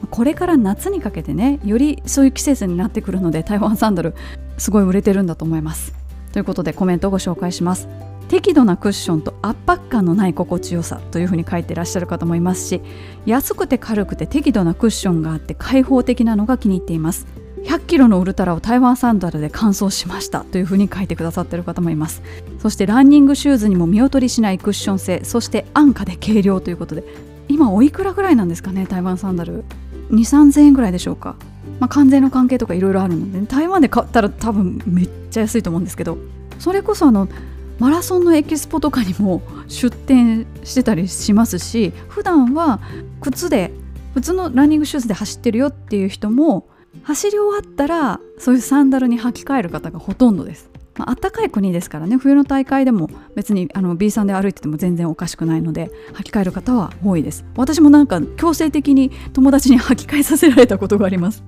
[0.10, 4.14] これから夏にかけてねよりそういう季節になってくるので台湾サンダル
[4.58, 5.94] すごい売れてるんだと思います。
[6.32, 7.88] ということでコメントをご紹介します。
[8.28, 12.82] 適度なクッションと圧迫感のない心地よさというふうに書いてらっしゃる方もいますし
[13.26, 17.28] 安くて軽くて適度なクッションがあって開放的なのが気に入っています。
[17.64, 22.22] 100キロのウルトラを台湾サンダルで乾燥しましたというふうに書いてくださってる方もいます。
[22.60, 27.04] そしてランニングシューズにも見劣りしないクッション性そして安価で軽量ということで
[27.48, 29.64] 今おいくらぐらいなんですかね台湾サンダル
[30.10, 31.36] ？2 3 0円ぐらいでしょうか、
[31.80, 36.18] まあ、関税の関係とかいろいろあるので、台湾で買ったら多分めっちゃ安いと思うんですけど。
[36.60, 37.28] それこそあの
[37.80, 42.80] マラソンのエキスポとかにも出店してたりしますし普段は
[43.20, 43.72] 靴で
[44.14, 46.70] 普通のランニングシューズで走ってるよっていう人も
[47.02, 50.70] 走り終わったらそういうサンダルに履き替える方がほとんどです。
[50.98, 52.18] まあったかい国ですからね。
[52.18, 57.46] 冬の大会でも別にあの B さんで歩いてても全然おかしくないので履き替える方は多いです。
[57.56, 61.44] 私もなんか強制的に友達に履き替えさせられたことがあります。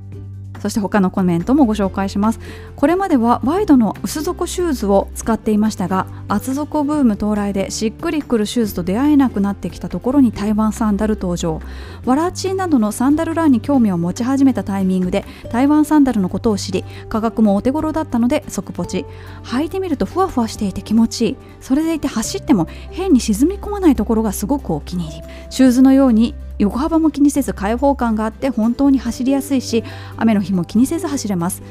[0.66, 2.40] そして他のコメントもご紹介します。
[2.76, 11.62] これまではワイドの薄底シューズを使っていましたが厚底ブーム到来でしっくりくるシューズと出会えなくなってきたところに台湾サンダル登場。
[12.04, 19.06] ワラチーなどのサンダルランに興味を持ち始めたタイミングで台湾サンダルのことを知り価格もお手頃だったので即ポチ。
[19.44, 21.38] 履いてみるとふわふわしていて気持ちいい。
[21.62, 25.28] それでいて走っても変に沈み込まないところがすごくお気に入り。
[25.52, 29.84] シューズのように横幅も気にせず開放感があって本当に走りやすいし
[30.18, 31.62] 雨の日も気にせず走れます。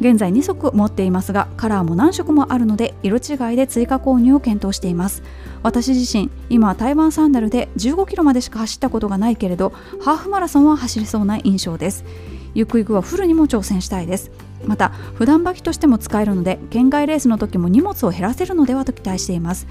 [0.00, 5.22] 現在2足持っていますがカラーも何色もあるので色違いで追加購入を検討しています。
[5.62, 12.04] 私自身今は台湾サンダルで15キロまでしか走ったことがないけれどハーフマラソンは走れそうな印象です。
[12.54, 14.30] ゆくゆくはフルにも挑戦したいです。
[14.66, 19.66] また普段履きとしても使えるので県外レースの時も荷物を減らせるのではと期待しています。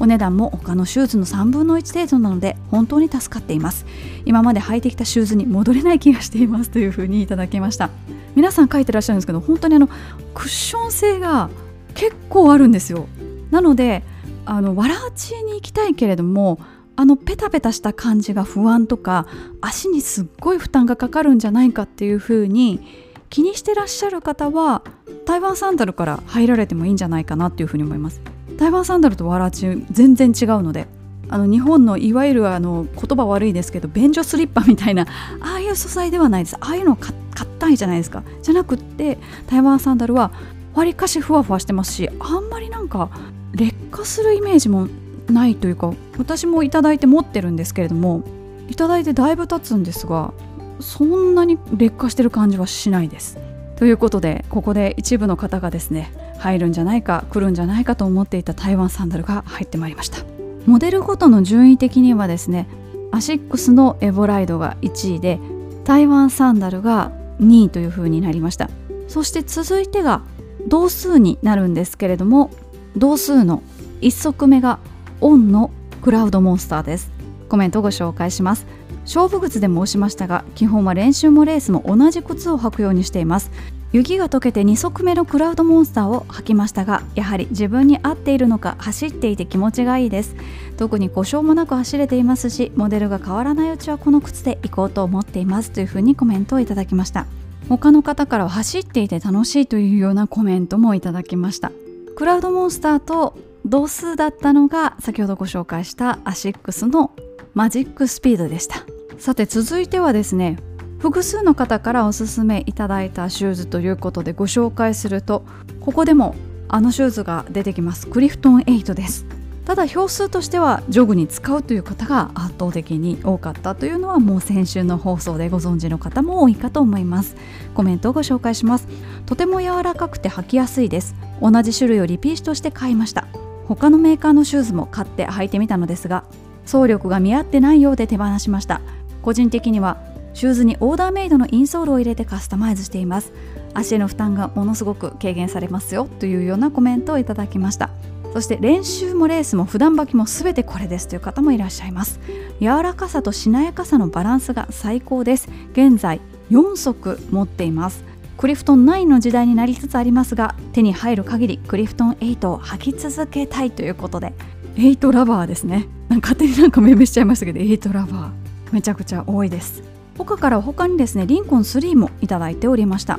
[0.00, 3.86] お値段も他のシューズの3分の1程度なので本当に助かっています。
[4.24, 7.90] 今まで履いてきたシューズに戻れない気がしていますというふうにいただきました。
[8.34, 9.88] 皆さん書いてらっしゃるんですけど本当にあの
[10.34, 11.50] クッション性が
[11.94, 13.06] 結構あるんですよ。
[13.50, 14.04] なので
[14.46, 16.58] あのわらちに行きたいけれども
[16.96, 19.26] あのペタペタした感じが不安とか
[19.60, 24.82] 足にすっごい負担がかかるんじゃないかっていうふうに気にしてらっしゃる方は
[25.26, 28.20] 台湾サンダルから入られてもいいんじゃないかなっていうふうに思います。
[28.56, 30.88] 台湾サンダルとわらち全然違うので
[31.28, 35.06] あの日本のいわゆるあの言葉悪いですけど便所スリッパみたいな
[35.40, 36.56] ああいう素材ではないです。
[36.58, 38.22] ああいうの硬いじゃないですか。
[38.42, 40.32] じゃなくって台湾サンダルは
[40.74, 43.10] わりかしふわふわしてますしあんまりなんか
[43.52, 44.88] 劣化するイメージも
[45.28, 48.22] ないというか私もいただいて持ってるんですけれども
[48.68, 50.32] いただいてだいぶ経つんですが
[50.80, 53.38] そんなに劣化してる感じはしないです。
[53.76, 60.18] ということでここで一部の方がですね入るんじゃないか来るんじゃないかと思っていた台湾サンダルが入ってまいりました。
[60.66, 62.68] モデルごとの順位的にはですね
[63.12, 65.38] アシックスのエボライドが1位で
[65.84, 68.68] 台湾サンダルが2位という風になりました。
[69.06, 70.22] そして続いてが
[70.66, 72.50] 同数になるんですけれども
[72.96, 73.62] 同数の
[74.02, 74.78] 1足目が
[75.20, 75.70] オンの
[76.02, 77.10] クラウドモンスターです。
[77.48, 78.66] コメントご紹介します。
[79.08, 83.50] 勝負靴で申しましたが基本は練習もレースも同じ靴を履くようにしています。
[83.90, 90.36] 雪が溶けて2足目のクラウドモンスターを履きましたがやはり自分に合っているのか走っていて気持ちがいいです。
[90.76, 95.70] 特に故障もなく走れていますしモデルが変わらないうちはこの靴で行こうと思っています。
[95.70, 97.24] というふうにコメントをいただきました。
[97.70, 101.72] 他の方からは走っていて楽しいというようなコメントもいただきました。
[102.14, 107.12] クラウドモンスターと同数だったのが先ほどご紹介したアシックスの
[107.54, 108.84] マジックスピードでした。
[109.18, 110.58] さて続いてはですね
[110.98, 115.44] 複数の方からおすすめいただいたシューズということでご紹介すると
[115.80, 116.34] ここでも
[116.68, 118.06] あのシューズが出てきます。
[118.06, 119.24] クリフトン8です。
[119.64, 127.36] ただ票数としてはジョグに使うという方が圧倒的に多かったというのはもう先週の放送でご存知の方も多いかと思います。
[127.74, 128.88] コメントをご紹介します。
[129.24, 131.14] とても柔らかくて履きやすいです。
[131.40, 133.26] 同じ種類をリピートとして買いました。
[133.66, 136.24] 他のメーカーのシューズも買って履いてみたのですが
[136.64, 138.80] 走力が見合ってないようで手放しました。
[139.28, 139.98] 個人的には
[140.32, 143.30] シューズにオーダーメイドのインソールを入れてカスタマイズしています。
[143.74, 146.08] 足への負担がものすごく軽減されますよ。
[146.18, 147.90] というようなコメントをいただきました。
[148.32, 152.20] そして練習もレースも普段履きも全てこれですという方もいらっしゃいます。
[152.58, 155.50] 柔らかさとしなやかさのバランスが最高です。
[155.72, 158.04] 現在4足持っています。
[158.38, 164.32] クリフトン9の時代になりつつありますが手に入る限りクリフトン8を履き続けたいということで。
[164.76, 165.86] 8ラバーですね。
[166.08, 168.47] なんか勝手になんか命名しちゃいましたけど8ラバー。
[168.72, 169.82] めちゃくちゃ多いです。
[170.16, 173.18] ホカから他にですねリンコン3もいただいておりました。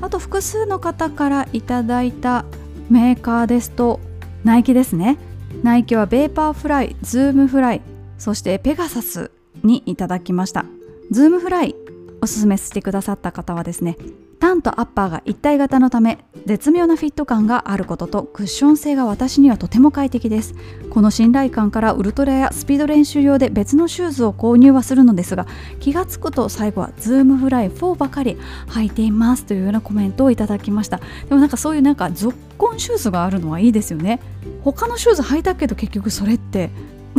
[0.00, 2.44] あと複数の方からいただいた
[2.88, 4.00] メーカーですと
[4.44, 5.18] ナイキですね。
[5.62, 7.82] ナイキはベーパーフライズームフライ
[8.18, 9.30] そしてペガサス
[9.64, 10.64] にいただきました。
[11.10, 11.74] ズームフライ
[12.20, 13.96] おすすめしてくださった方はですね
[14.38, 20.54] タンとアッパーが一体型のため絶妙なフィット感があることとクッション性が私にはとても快適です。
[20.90, 25.46] この信頼感からウルトラやスピード練習用で別のシューズを購入はするのですが
[25.80, 31.00] 気がつくと最後はズームフライ4ばかり履いていますというようなコメントをいただきました。
[31.28, 34.20] でもなんかそういうなんかぞっこんシューズがあるのはいいですよね。
[34.62, 36.70] 他のシューズ履いたけど結局それって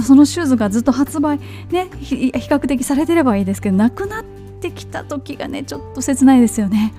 [0.04, 4.39] そのシューズがずっと発売ね比較的されてればいいですけどなくなって
[4.72, 6.94] きた時がねちょっと切ないですよね。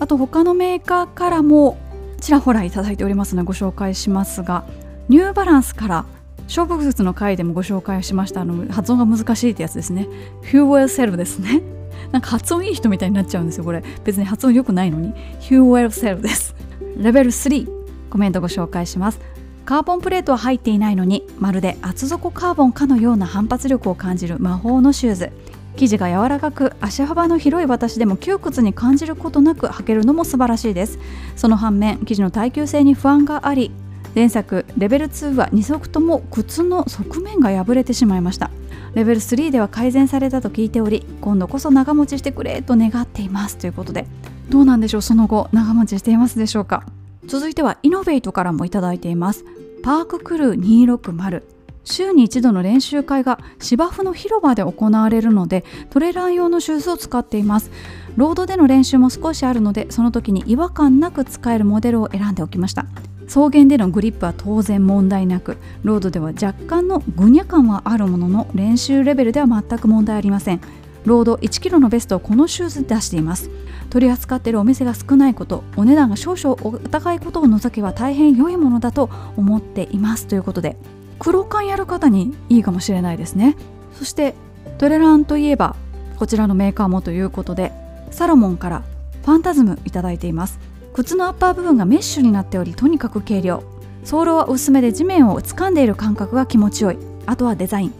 [0.00, 1.78] あと他のメーカーからも
[2.20, 4.64] ちらほらいただいておりますのでご紹介しますが
[5.08, 6.06] ニューバランスから
[6.46, 8.42] 勝負術の回でもご紹介しました。
[8.42, 10.08] あの発音が難しいってやつですね。
[10.42, 11.62] ヒューウェルセルですね。
[12.12, 13.82] なんか発音いい人みたいになっちゃうんですよこれ。
[14.04, 15.14] 別に発音良くないのに。
[15.40, 16.54] ヒューウェルセルです。
[16.96, 17.68] レベル3
[18.10, 19.20] コメントご紹介します。
[19.64, 25.32] カーボンプレートは入っていないのにまるで厚底カーボンかのような反発力を感じる魔法のシューズ。
[25.76, 30.98] 生地が柔らかく足幅の広い私でも窮屈に感じることなく履けるのも素晴らしいです。
[31.34, 33.72] その反面生地の耐久性に不安があり
[34.14, 38.50] 前作レベル2は2足とも靴の側面が破れてしまいました。
[38.94, 43.56] レベル3では改善されたと聞いており今度こそ長持ちしてくれと願っています。
[43.56, 44.06] ということで
[44.50, 45.02] どうなんでしょう？
[45.02, 46.84] その後長持ちしていますでしょうか？
[47.26, 49.46] 続いてはイノベイトからもいただいています。
[49.82, 51.42] パーククルー260
[51.84, 57.70] 週に一度の練習会が芝生の広場で行われるのでトレーラー用のシューズを使っています。
[58.16, 62.86] ロードでの練習も少しあるのでその時に違和感なく使えるモデルを選んでおきました。
[63.26, 70.60] 草原でのグリップは当然問題なくロードでは若干のぐにゃ感はあるものの練習レベルでは全く問題ありません。
[71.04, 73.50] ロード 1kg のベストをこのシューズで出しています。
[73.90, 80.26] 取り扱っているお店が少ないことお値段が少々お高いことを除けば大変良いものだと思っています。
[80.26, 80.76] ということで
[81.22, 83.56] 黒缶やる方にいいかもしれないですね。
[83.96, 84.34] そして
[84.78, 85.76] トレランといえば
[86.16, 87.70] こちらのメーカーもということで
[88.10, 88.82] サロモンから
[89.24, 90.58] ファンタズムいただいています。
[90.92, 93.62] 靴のアッパー部分がメッシュになっておりとにかく軽量。
[94.02, 96.98] ソールは薄めで地面を掴んでいる感覚が気持ちよい。
[97.24, 97.94] あとはデザイン。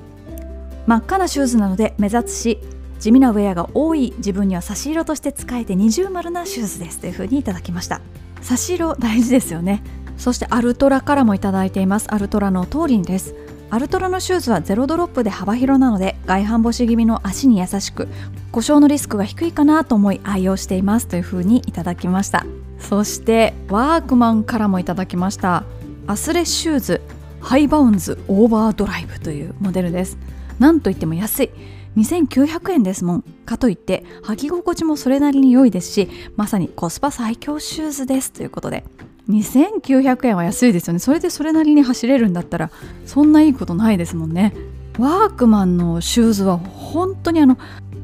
[0.89, 2.59] 真っ赤なシューズなので目立つし
[2.99, 6.99] 地味なウェアが多い自分には差し色として使えて二重丸なシューズです。
[6.99, 8.01] というふうにいただきました。
[8.41, 9.85] 差し色大事ですよね。
[10.23, 12.07] そしてアルトラからもいただいています。
[12.15, 13.35] アルトラの通りです。
[13.71, 18.07] アルトラのシューズはゼロドロップで幅広なので外反母趾気味の足に優しく
[18.53, 21.09] 故障のリスクが低いかなと思い愛用しています。
[21.09, 22.47] というふうにいただきました。
[22.79, 25.65] そしてワークマンからもいただきました。
[26.07, 27.01] アスレシューズ
[27.41, 30.19] ハイバウンスオーバードライブというモデルです。
[30.61, 31.51] なんといっても安い。
[31.97, 33.25] 2900円ですもん。
[33.45, 38.33] かといって履き心地もそれなりに良いですしまさにコスパ最強シューズです。
[38.33, 38.85] ということで。
[39.29, 40.99] 2900円は安いですよね。
[40.99, 42.71] それでそれなりに走れるんだったら
[43.07, 44.53] そんないいことないですもんね。
[44.99, 47.57] ワークマンのシューズは本当にあの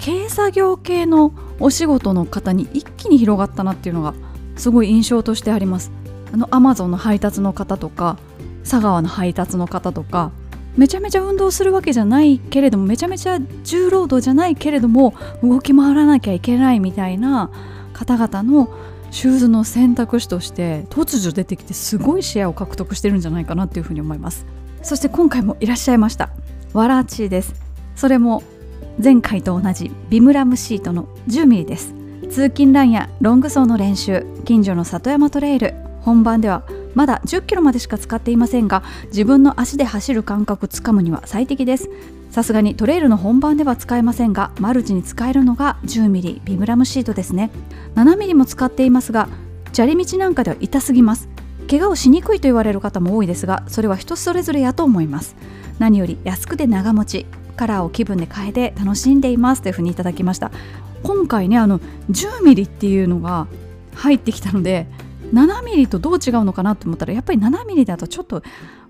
[0.03, 4.15] 軽作業系のお仕事の方に一気に広がったなっていうのが
[4.57, 5.91] すごい印象としてあります。
[6.33, 8.19] あのアマゾンの配達の方とか
[8.63, 10.31] 佐川の配達の方とか
[10.79, 15.13] めちゃめちゃ運動するわけじゃないけれどもめちゃめちゃ重労働じゃないけれども
[15.43, 17.51] 動き回らなきゃいけないみたいな
[17.93, 18.73] 方々の
[19.11, 24.47] シューズの選択肢として突如出てきてすごいシェアを獲得してるんじゃないかなっていうふうに思います。
[24.83, 26.31] そして今回もいらっしゃいました。
[26.73, 27.55] ワラーチです。
[27.97, 28.45] それも
[29.03, 31.93] 前回と同じビムラムシートの 10mm です。
[32.31, 35.75] 通勤ランやロング走の練習近所の里山トレイル。
[36.03, 36.63] 本番では
[36.95, 41.89] まだ10キロまでしか使っていませんが自分の足で走る感覚つかむには最適です。
[42.31, 47.51] さすがにトレイルの本番では使えませんがマルチに使えるのが 10mm ビブラムシートですね。
[47.95, 49.29] 7mm も使っていますが
[49.73, 51.29] 砂利道なんかでは痛すぎます。
[51.71, 55.37] 怪我をしにくいと言われる方も多いですがそれは人それぞれやと思います。
[55.79, 60.51] 何より安くて長持ちカラーを気分で変えて楽しんでいますというふうにいただきました。
[61.03, 63.47] 今回ねあの 10mm っていうのが
[63.95, 64.87] 入ってきたので
[65.33, 68.43] 7mm とどう違うのかなと思ったらやっぱり 7mm だとちょっと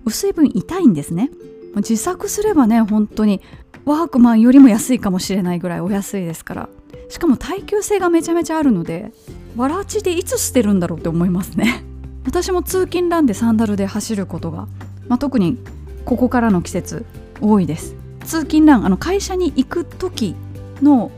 [0.05, 1.29] 薄い分痛いんですね。
[1.75, 3.41] 自作すればね本当に
[3.85, 6.69] ワークマンよりも安いかもしれないぐらいお安いですから。
[7.09, 9.11] しかも耐久性がめちゃめちゃあるので
[9.57, 11.83] わらちでいつ捨てるんだろうって思いますね。
[12.25, 14.67] 私も通勤ランでサンダルで走ることが、
[15.07, 15.57] まあ、特に
[16.05, 17.05] ここからの季節
[17.41, 17.95] 多いです。
[18.25, 20.35] 通勤ランあの会社に行く時
[20.81, 21.11] の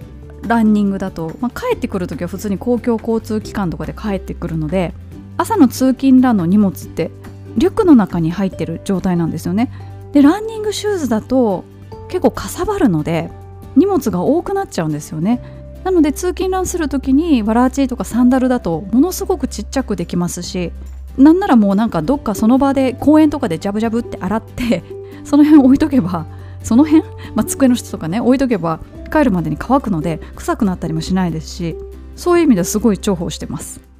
[0.47, 4.93] ランニングだと、まあ、帰ってくる時は普通に公共交通機関とかで帰ってくるので
[5.37, 7.11] 朝の通勤ランの荷物って
[7.57, 9.71] リュックの中に入ってる状態なんですよね。
[10.13, 11.63] でランニングシューズだと
[12.09, 13.29] 結構かさばるので
[13.75, 15.41] 荷物が多くなっちゃうんですよね。
[15.83, 20.71] なので通勤ランする時にワラーチとかサンダルだとものすごくちっちゃくできますし
[21.17, 24.83] なんならもうなんかどっかその場で公園とかでジャブジャブって洗って
[25.25, 26.27] その辺置いとけば
[26.63, 27.03] その辺、
[27.33, 28.79] まあ、机の下とかね置いとけば
[29.11, 31.75] 帰るまでに乾くので臭くなったりもしないですし
[32.15, 33.90] そういう意味ではすごい重宝してます。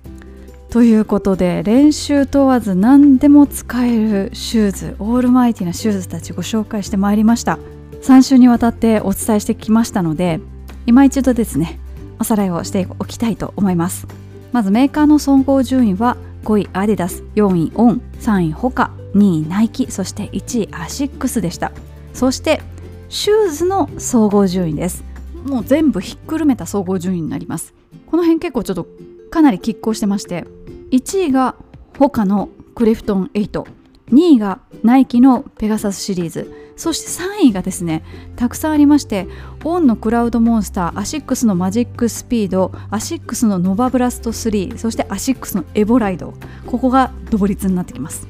[0.72, 7.60] ということで練習問わず何でも使えるシューズオールマイティなシューズたちご紹介してまいりました。
[8.02, 10.40] 3週にわたってお伝えしてきましたので
[10.86, 11.78] 今一度ですね
[12.20, 14.08] おさらいをしておきたいと思います。
[14.54, 16.16] まずメーカーの総合順位は
[16.46, 21.74] 5位アディダス4位オン3位ホカ2位ナイキそして1位アシックスでした。
[22.14, 22.62] そして
[23.10, 25.04] シューズの総合順位です。
[25.44, 27.74] もう全部ひっくるめた総合順位になります。
[28.10, 28.88] この辺結構ちょっと
[29.32, 30.46] かなり拮抗してまして
[30.92, 31.56] 1位が
[31.98, 33.66] ホカのクリフトン82
[34.12, 38.04] 位がナイキのペガサスシリーズそして3位がですね
[38.36, 39.28] たくさんありまして
[39.64, 46.34] オンのクラウドモンスターアシックスのマジックスピードアシックスのノバブラスト3そしてアシックスのエボライド
[46.66, 48.28] ここが同率になってきます。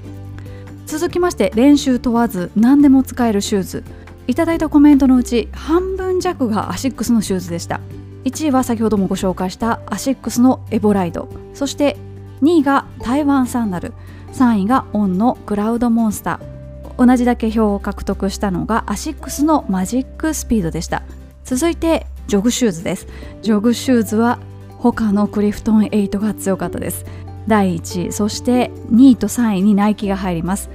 [0.91, 3.84] 続きまして練習問わず何でも使えるシューズ。
[4.28, 7.80] いただいたコメントのうち半分弱がアシックスのシューズでした。
[8.24, 11.28] 1位は先ほどもご紹介したアシックスのエボライド。
[11.53, 11.97] そして
[12.41, 13.93] 2位が台湾サンダル。
[14.34, 17.05] 3位がオンのクラウドモンスター。
[17.05, 21.03] 同じだけ票を獲得したのがアシックスのマジックスピードでした。
[21.43, 23.07] 続いてジョグシューズです。
[23.41, 24.39] ジョグシューズは
[24.78, 27.05] ホカのクリフトン8が強かったです。
[27.47, 30.69] 第1位そして2位と3位にナイキが入ります。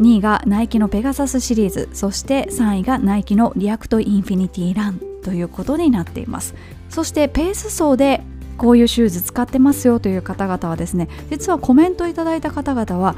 [0.00, 1.88] 2位がナイキのペガサスシリーズ。
[1.92, 6.54] そして3位がナイキのリアクトインフィニティランということになっています。
[6.92, 8.22] そしてペース走で
[8.58, 13.16] こういうシューズ使ってますよという方々はですね実はコメントいただいた方々は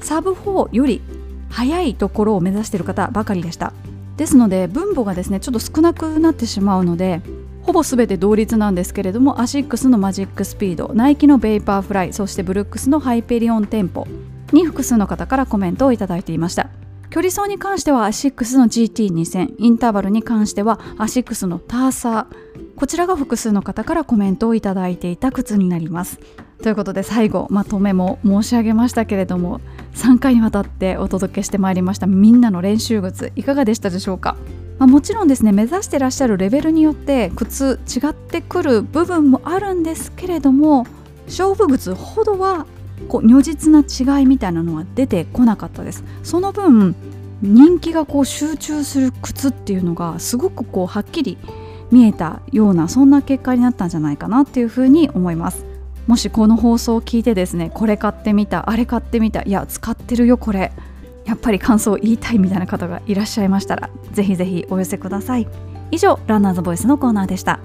[0.00, 1.02] サブ4より
[1.50, 3.74] 速いところを目指している方ばかりでした。
[4.16, 7.20] ですので分母がですねちょっと少なくなってしまうので
[7.62, 14.06] ほぼ全て同率なんですけれどもアシックスのマジックスピードナイキのベイパーフライそしてブルックスのハイペリオンテンポ
[14.52, 16.70] に複数の方からコメントをいただいていました。
[17.10, 22.49] 距離走に関してはアシックスの GT2000 インターバルに関してはアシックスのターサー
[22.80, 26.18] こちらが複数の方からコメントをいただいていた靴になります。
[26.62, 29.60] ということで最後まとめも申し上げましたけれども
[29.94, 34.34] 3回にわたってお届けしてまいりましたみんなの練習靴いかがでしたでしょうか？
[34.78, 40.86] まあ、もちろんですね目指してらっしゃるレベルによって靴違ってくる部分もあるんですけれども
[41.26, 42.66] 勝負靴ほどは
[43.08, 46.02] こう如実な違いみたいなのは出てこなかったです。
[46.22, 46.96] その分
[47.42, 51.36] 人気がこう集中する靴っていうのがすごくこうはっきり
[51.90, 55.64] 見えたようなそんな結果になったんじゃないかなっていうふうに思います。
[56.06, 60.72] もしこの放送を聞いてですねこれ買ってみたあれ買ってみたいや使ってるよこれ。
[61.26, 65.46] やっぱり感想を言いたいみたいな方がいらっしゃいましたらぜひぜひお寄せください。
[65.92, 67.60] 以上ランナーズボイスのコーナーでした。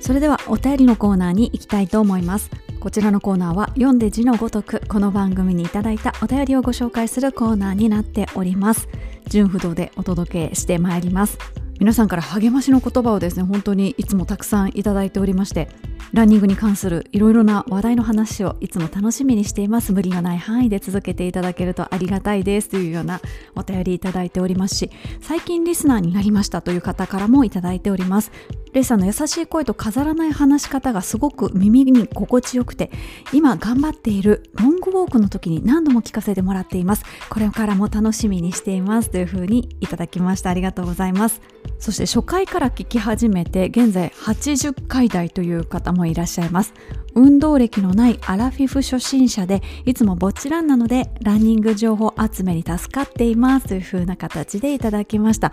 [0.00, 2.48] それではお便りのコーナーに行きたいと思います。
[2.86, 8.88] こちらのコーナーは読んで字のごとくこの番組にいただいたお便りをご紹介するコーナーになっております。
[9.26, 11.36] 純不動でお届けしてまいります。
[11.80, 15.68] 皆さんから励ましの言葉をですね本当にいつもたくさんいただいておりまして
[16.12, 19.92] ランニングに関するいろいろな話題の話をいつも楽しみにしています。
[19.92, 23.20] 無理がない範囲で続けていただけるとありがたいですというような
[23.54, 24.76] お便りいただいております。
[24.76, 24.90] し
[25.20, 28.30] 最近リスナーになりましたという方からもいただいております。
[28.72, 32.90] レイさんの優しい声と飾らない話し方がすごく耳に心地よくて
[33.32, 37.04] 今頑張っているロングウォークの時に何度も聞かせてもらっています。
[37.30, 40.50] これからも楽しみにしていますというふうにいただきました。
[40.50, 41.40] ありがとうございます。
[41.78, 46.74] そして初回から聞き始めて現在80回台という方もいらっしゃいます。
[47.14, 55.52] 運動歴のないアラフィフ初心者でいつもぼっちランなのでランニング情報集めに助かっていますという風な形でいただきました。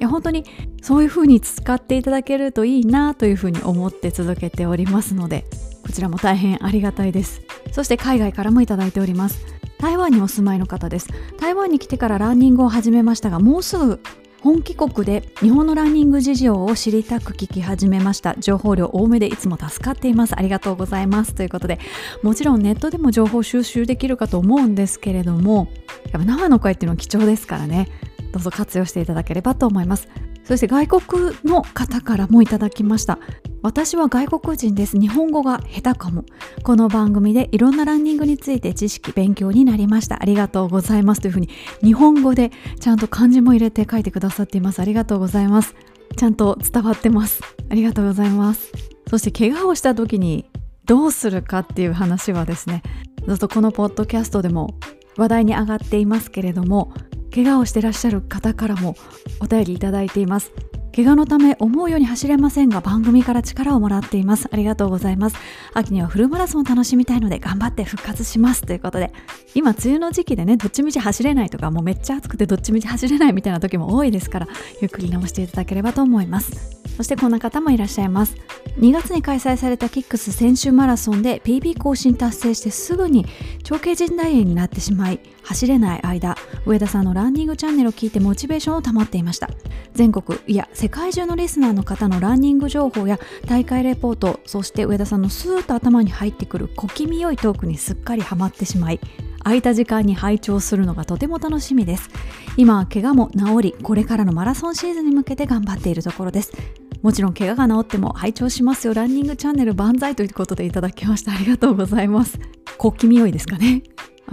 [0.00, 0.44] いや本当に
[0.82, 5.44] そういう風に使っていただけるといいなという風に思って続けておりますので
[5.84, 7.42] こちらも大変ありがたいです。
[7.70, 9.44] そして海外からもいただいております。
[9.78, 11.08] 台湾にお住まいの方です。
[11.38, 14.00] 台湾に来てからランニングを始めましたがもうすぐ
[14.44, 18.36] 本帰国で日本のランニング事情を知りたく聞き始めました。
[18.36, 20.38] 情報量多めでいつも助かっています。
[20.38, 21.34] ありがとうございます。
[21.34, 21.78] ということで
[22.22, 25.68] もちろんネットでも情報収集できるかと思うんですけれども
[26.12, 27.88] やっぱ生の声っていうのは貴重ですからね。
[28.32, 30.08] どうぞ活用していただければと思います。
[30.44, 33.18] そして外国の方からもいただきました。
[33.62, 34.98] 私は外国人です。
[34.98, 36.24] 日本語が下手かも。
[36.62, 40.20] この番組でいろんなランニングについて知識勉強になりました。
[40.20, 41.22] ありがとうございます。
[41.22, 41.48] というふうに
[41.82, 44.80] 日本語でちゃんと漢字も入れて書いてくださっています。
[44.80, 45.74] ありがとうございます。
[46.16, 47.40] ちゃんと伝わってます。
[47.70, 48.70] ありがとうございます。
[49.08, 50.44] そして怪我をした時に
[50.84, 52.82] どうするかっていう話はですね
[53.26, 54.78] ずっとこのポッドキャストでも
[55.16, 56.92] 話題に上がっていますけれども
[57.34, 58.94] 怪我をしてらっしゃる方からも
[59.40, 60.52] お便りいただいています。
[60.94, 64.46] 怪我のため思うように走れませんが番組から力をもらっています。
[64.52, 65.36] ありがとうございます。
[65.72, 69.12] 秋にはフルマラソンを楽しみたいので頑張って復活しますということで
[69.56, 74.48] 今梅雨の時期でねどっちみち走れないとかもうめっちゃ暑くてどっちみち走れないみたいな時も多いですから
[74.80, 76.84] ゆっくり直していただければと思います。
[76.96, 78.36] そしてこんな方もいらっしゃいます。
[78.78, 83.26] 2月に開催されたキックス先週マラソンで PB 更新達成してすぐに
[83.62, 86.36] 長径靭帯炎になってしまい走れない間
[86.66, 89.50] 上田さんのランニングチャンネルを聞いてモチベーションを保っていました。
[89.94, 99.00] 全国いや世界中のリスナーの方のランニング情報や大会レポートそして上田さんのスーッと頭に入ってくる小気味良いトークにすっかりハマってしまい
[99.42, 102.10] 空いた時間に拝聴するのがとても楽しみです。
[102.58, 106.52] 今は怪我も治りこれからのマラソンシーズンに向けて頑張っているところです。
[107.00, 108.92] もちろん怪我が治っても拝聴しますよ。
[108.92, 111.32] ランニングチャンネル万歳ということでいただきました。
[111.32, 112.38] ありがとうございます。
[112.76, 113.84] 小気味良いですかね。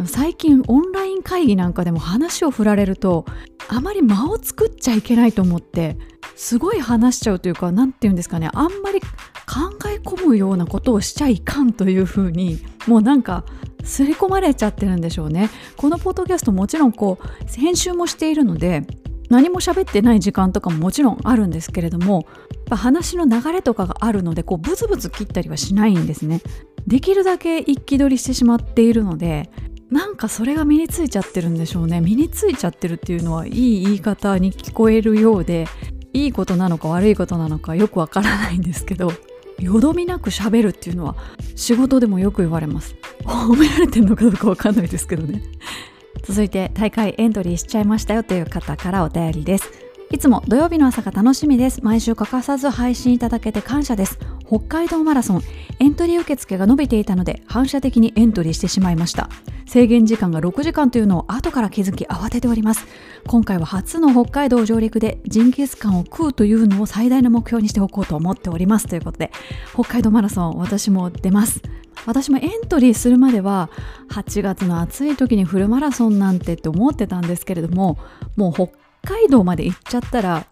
[0.05, 3.25] 最近オンライン会議なんかでも話を振られると
[3.67, 5.97] あまり間を作っちゃいけないと思って
[6.35, 9.07] すごい話しちゃうというか何て言うんですかねあんまり考
[9.89, 13.43] え込むようなことをしちゃいかんというふうにもうなんか
[13.83, 15.49] 刷り込まれちゃってるんでしょうね。
[15.75, 18.83] このポッドキャストもちろんこう編集もしているので
[19.29, 22.27] 何も喋ってない時間とかももちろんあるんですけれども
[22.69, 26.41] 話の流れとかがあるのでこうブツブツ切ったりはしないんですね。
[26.87, 29.49] できるだけ一気取りしてしまっているので
[29.91, 35.67] なんかそれが身についちゃってるんでしょうね身についちゃってるっていうのはいい言い方に聞こえるようで
[36.13, 39.11] いいことなのか悪いことなのかよくわからないんですけど
[39.59, 41.15] よどみなく喋るっていうのは
[41.55, 45.43] 仕事でもよく言われます褒められてるのかどうかわかんないですけどね
[46.23, 49.71] 続いて大会エントリーしちゃいましたよという方からお便りです
[50.11, 51.79] いつも土曜日の朝が楽しみです。
[51.83, 54.19] 毎週欠かさず配信いただけて感謝です。
[54.51, 55.41] 北海道マラソン、
[55.79, 59.29] エントリー受付が伸びていたので反射的にエントリーしてしまいました。
[59.65, 62.85] 制限時間が6時間というのを後から気づき慌てております。
[63.27, 68.87] 今回は初の北海道上陸でジンギスカンを食うというのを最大の目標にしておこうと思っております。
[68.87, 69.31] ということで、
[69.73, 71.61] 北海道マラソン私も出ます。
[72.05, 73.69] 私もエントリーするまでは
[74.09, 77.99] 8月の暑い時にフルマラソンなんてって思ってたんですけれども
[78.35, 78.69] もう北
[79.03, 80.47] 海道まで行っちゃったら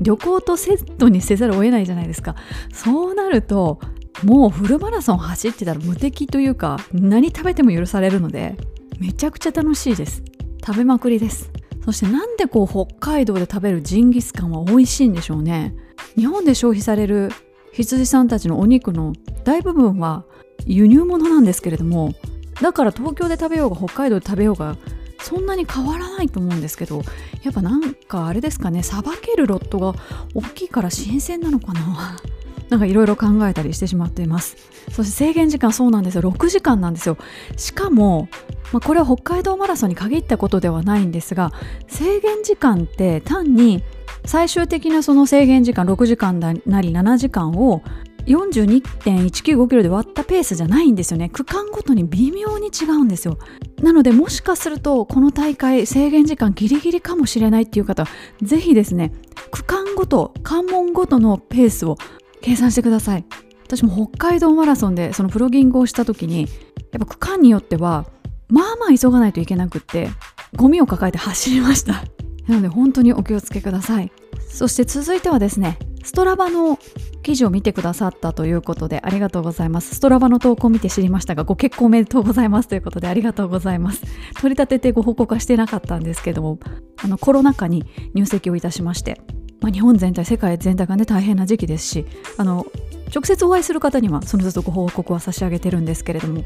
[0.00, 2.36] 旅行とセットにせざるを得ないじゃないですか。
[2.72, 3.80] そうなると
[4.22, 8.56] もうフルマラソン走ってたら無敵というか何食べても許されるので
[9.00, 10.22] めちゃくちゃ楽しいです。
[10.64, 11.50] 食べまくりです。
[11.84, 15.74] そしてなんでこう北海道で食べるジンギスカンは美味しいんでしょうね。
[16.16, 17.30] 日本で消費される
[17.72, 20.24] 羊さんたちのお肉の大部分は
[20.64, 22.14] 輸入物なんですけれども
[22.62, 24.76] だから東京で食べようが北海道で食べようが
[25.24, 27.02] そんなに変わらないと思うんですけど
[27.42, 29.94] やっぱなんかあれですかねさばけるロットが
[30.34, 32.16] 大きいから新鮮なのかな？
[32.70, 34.56] なんかいろいろ考えたりしてしまっています。
[34.90, 36.22] そして制限時間そうなんですよ。
[36.22, 37.16] 6時間なんですよ。
[37.56, 38.28] しかも、
[38.72, 41.52] まあ、これは北海道マラソンに限ったことではないんですが
[41.88, 43.82] 制限時間って単に
[44.24, 47.82] 最終的なその制限時間6時間なり7時間を
[48.26, 51.28] 42.195キロで割ったペースじゃないんですよね。
[51.28, 53.38] 区間ごとに微妙に違うんですよ。
[53.82, 58.10] なのでもしかするとこの大会制限時間ギリギリかもしれないっていう方は
[58.42, 59.12] ぜひですね
[59.50, 61.96] 区間ごと関門ごとのペースを
[62.40, 63.24] 計算してください。
[63.64, 68.06] 私も北海道マラソンでそのプロギングをした時にやっぱ区間によっては
[68.48, 70.08] まあまあ急がないといけなくって
[70.54, 72.04] ゴミを抱えて走りました。
[72.46, 74.12] なので本当にお気をつけください。
[74.48, 76.78] そして続いてはですねストラバの
[77.22, 79.96] 記事を見てくださったということでありがとうございます。
[79.96, 84.02] ストラバの投稿を見て知りましたがご結婚おめでとうございますということでありがとうございます。
[84.40, 86.58] 取り立ててご報告はしてなかったんですけども
[87.02, 87.84] あのコロナ禍に
[88.14, 89.20] 入籍をいたしまして
[89.64, 92.66] まあ、日本全体世界全体がね大変な時期ですしあの
[93.14, 96.44] 直接お会いする方にはそのずっとご報告は差し上げてるんですけれども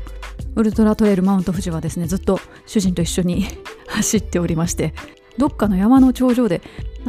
[0.55, 3.47] ウルトラトレイルマウント富士はですねずっと主人と一緒に
[3.89, 4.95] 走っておりまして
[5.39, 6.61] どっかの山の頂上で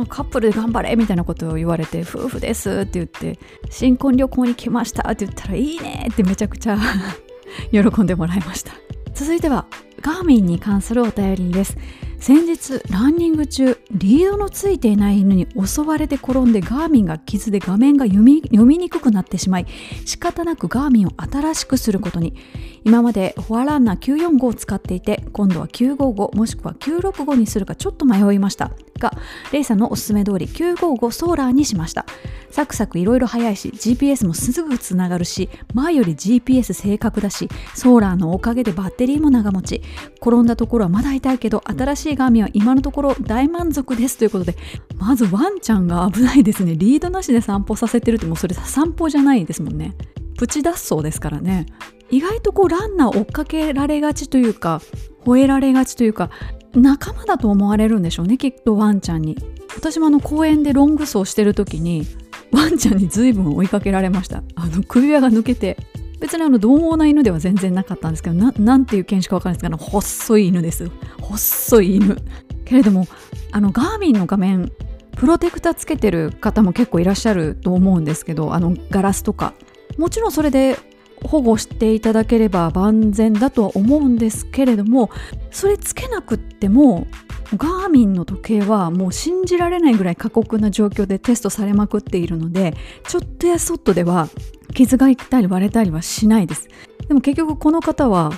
[0.08, 6.78] カップルで頑張れみたいなことを言われて夫婦ですって言って新婚旅行に来ましたって言ったらいいねってめちゃくちゃ
[7.72, 8.74] 喜んでもらいました。
[9.14, 9.66] 続いては
[10.02, 11.78] ガーミンに関するお便りです。
[12.20, 18.42] 先日ランニング中リードのついていない犬に襲われて転んでガーミンが傷で画面が読み
[18.78, 19.68] にくくなってしまい
[20.06, 22.36] 仕方なくガーミンを新しくすることに
[22.84, 28.72] 今までフォアランナー945を使っていて今度は955もしくは965にするかちょっと迷いました。
[29.00, 29.14] が
[29.54, 32.06] レイさんのおすすめ通り955ソーラーにしました。
[32.52, 39.82] サクサクいろいろ速いし GPS もすぐつながるし前より GPS 正確だしソーラーのおかげでバッテリーも長持ち。
[40.22, 44.56] 転んだところはまだ痛いけど新しいガーミンは今のところ大満足ですということで。
[44.98, 46.76] まずワンちゃんが危ないですね。
[46.76, 49.96] リードなしで散歩させてるってもうそれ散歩じゃないですもんね。
[50.38, 51.66] プチ脱走ですからね。
[52.12, 54.82] 意外とこうランナー追っかけられがちというか
[55.26, 56.30] 吠えられがちというか
[56.74, 59.38] 仲間だと思われるんでしょうねきっとワンちゃんに。
[59.76, 62.06] 私もあの公園でロング走してる時に
[62.52, 64.44] ワンちゃんに随分追いかけられました。
[64.56, 65.78] あの首輪が抜けて
[66.20, 70.90] 別にあの獰猛な犬では全然なかったんですけどなんていう犬種か分かんないですけど細い犬です。
[71.22, 72.18] 細い犬。
[72.66, 73.08] けれども
[73.52, 74.72] あのガーミンの画面
[75.16, 79.54] プロテクターつけてる方も結構いらっしゃると思うんですけどあのガラスとか。
[79.98, 80.78] もちろんそれで
[81.24, 85.10] 保護していただければ万全だとは思うんですけれども
[85.52, 87.08] それつけなくっても
[87.56, 92.76] ガーミンの時計はもう信じられないぐらい過酷な状況でテストされまくっているので
[93.08, 94.30] ちょっとやそっとでは
[94.74, 96.68] 傷がいったり割れたりはしないです。
[97.08, 98.32] でも結局この方は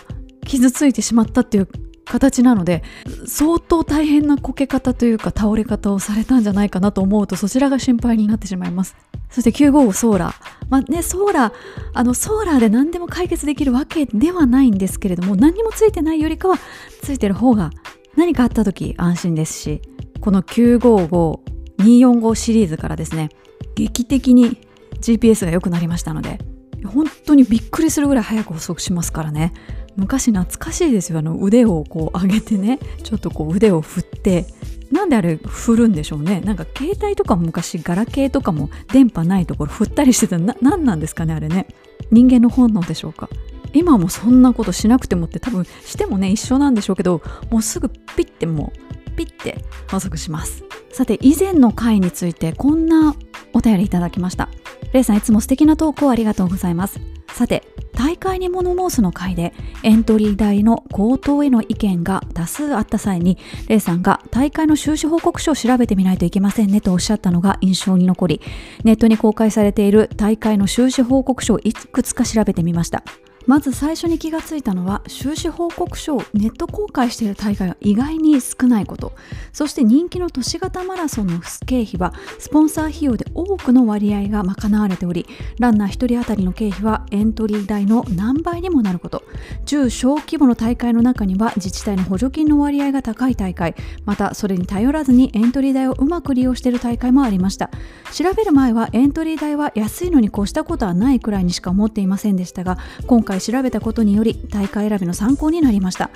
[0.45, 1.67] 傷ついてしまったっていう
[2.05, 2.83] 形なので
[3.25, 8.95] 相当大変なこけ方というか倒れ方をされたんじゃないかなと思うとそちらが心配になってしまいます。
[9.29, 10.35] そして955ソーラー。
[10.69, 11.53] まあねソーラー
[11.93, 16.57] あのソーラーで何でも解決できるわけではないんですけれども何もついてないよりかは
[17.01, 17.71] ついてる方が
[18.15, 19.81] 何かあった時安心ですし
[20.21, 23.29] この955245シリーズからですね
[23.75, 24.61] 劇的に
[25.01, 26.39] GPS が良くなりましたので
[26.85, 29.53] 本当にびっくりするぐらい早く補足しますからね。
[29.95, 31.19] 昔懐かしいですよ。
[31.19, 34.45] あの腕をこう上げてねちょっとこう腕を振って
[34.91, 36.41] なんであれ振るんでしょうね。
[36.41, 40.37] なんか携帯とかも昔ガラケーとかも電波ないところ振ったりしてた。
[40.37, 41.67] な何なんですかねあれね。
[42.11, 43.29] 人間の本能でしょうか。
[43.73, 48.73] 今もそんなことしなくてもって多分してもね一緒なんでしょうけどもうすぐピッても
[49.07, 50.63] うピッて補足します。
[50.91, 53.15] さて以前の回についてこんな
[53.53, 54.49] お便りいただきました。
[54.93, 56.99] レイさんいつも素敵なトークをありがとうございます。
[57.34, 57.63] さて
[57.93, 59.53] 大会に物申すの会で
[59.84, 68.41] エントリー代の高騰への意見が多数あった際にレイさんが大会の収支報告書を調べてみないといけませんねとおっしゃったのが印象に残り
[68.84, 73.03] ネットに公開されている大会の収支報告書をいくつか調べてみました。
[73.47, 79.13] まず最初に気がついたのは収支報告書をネット公開している大会は意外に少ないこと。
[79.53, 85.25] そして人気の都市型マラソンの経費はスポンサー費用で多くの割合が賄われており
[85.59, 89.23] ランナー1人当たりの経費はエントリー代の何倍にもなること。
[89.65, 93.75] 中小規模の大会の中には自治体の補助金の割合が高い大会。
[94.05, 97.69] またそれに頼らずにエントリー代をうまく利用している大会もありました。
[98.13, 102.77] 調べる前はエントリー代は安いのに越したことはないくらいにしか思っていませんでしたが
[103.07, 106.09] 今回回調べたことにより大会選びの参考になりました。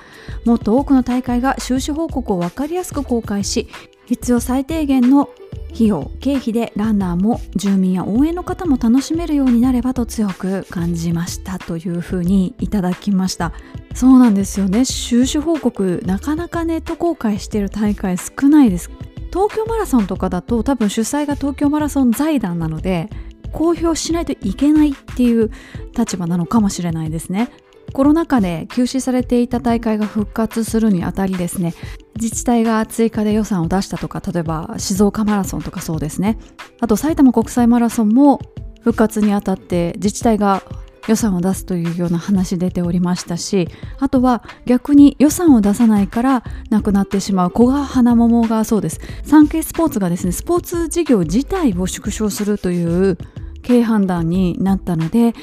[0.44, 3.68] もっと多くの大会が収支報告を分かりやすく公開し
[4.06, 5.30] 必要最低限の
[5.74, 13.52] 費用経費でランナーも住民や応援の方も楽しめるようになればと強く感じましたというふうにいただきました。
[13.94, 14.86] そうなんですよね。
[14.86, 18.90] 収支報告なかなかネット公開している大会少ないです。
[19.34, 23.10] 東京マラソンとかだと多分主催が東京マラソン財団なので
[23.56, 25.50] 公表しないといけないっていう
[25.98, 27.50] 立場なのかもしれないですね。
[27.94, 31.74] コロナ禍で休止されていた大会が復活するにあたりですね
[32.16, 36.38] 自治体が追加で予算を出したとか例えば静岡マラソンとかそうですね。
[36.82, 38.42] あと埼玉国際マラソンも
[38.82, 40.62] 復活にあたって自治体が
[41.08, 43.68] 予算を出すというような話出ておりましたし
[44.00, 49.00] あとは逆に予算を出さないからなくなってしまう古賀花桃がそうです。
[49.24, 53.18] 産経スポーツがですねスポーツ事業自体を縮小するという
[53.66, 55.34] 経営判断になったので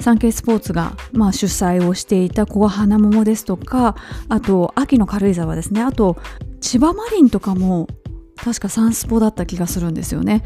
[0.00, 3.96] サンケイスポーツが、まあ、主催をしていた古賀花桃ですとか
[4.28, 5.82] あと秋の軽井沢ですね。
[5.82, 6.16] あと
[6.60, 7.88] 千葉マリンとかも
[8.36, 10.42] 確かサンスポだった気がするんですよね。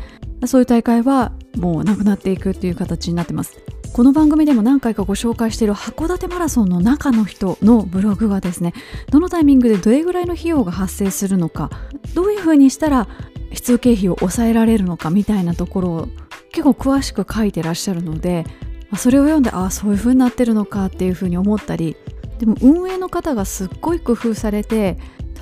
[0.46, 3.56] そういう大会はもうなくなっていくっていう形になってます。
[3.92, 8.74] この番組でも何回かご紹介している函館マラソンの中の人のブログはですね
[9.10, 11.70] どのタイミングでどれぐらいの費用が発生するのか
[12.12, 13.08] どういうふうにしたら
[13.52, 16.08] 必要経費を抑えられるのかみたいなところを
[16.56, 18.46] 結構詳しく書いてらっしゃるので
[18.96, 21.96] それを読んでああそういう風になってるのかっていう風に思ったり
[22.38, 24.96] でも運営の方がすっごい工夫されて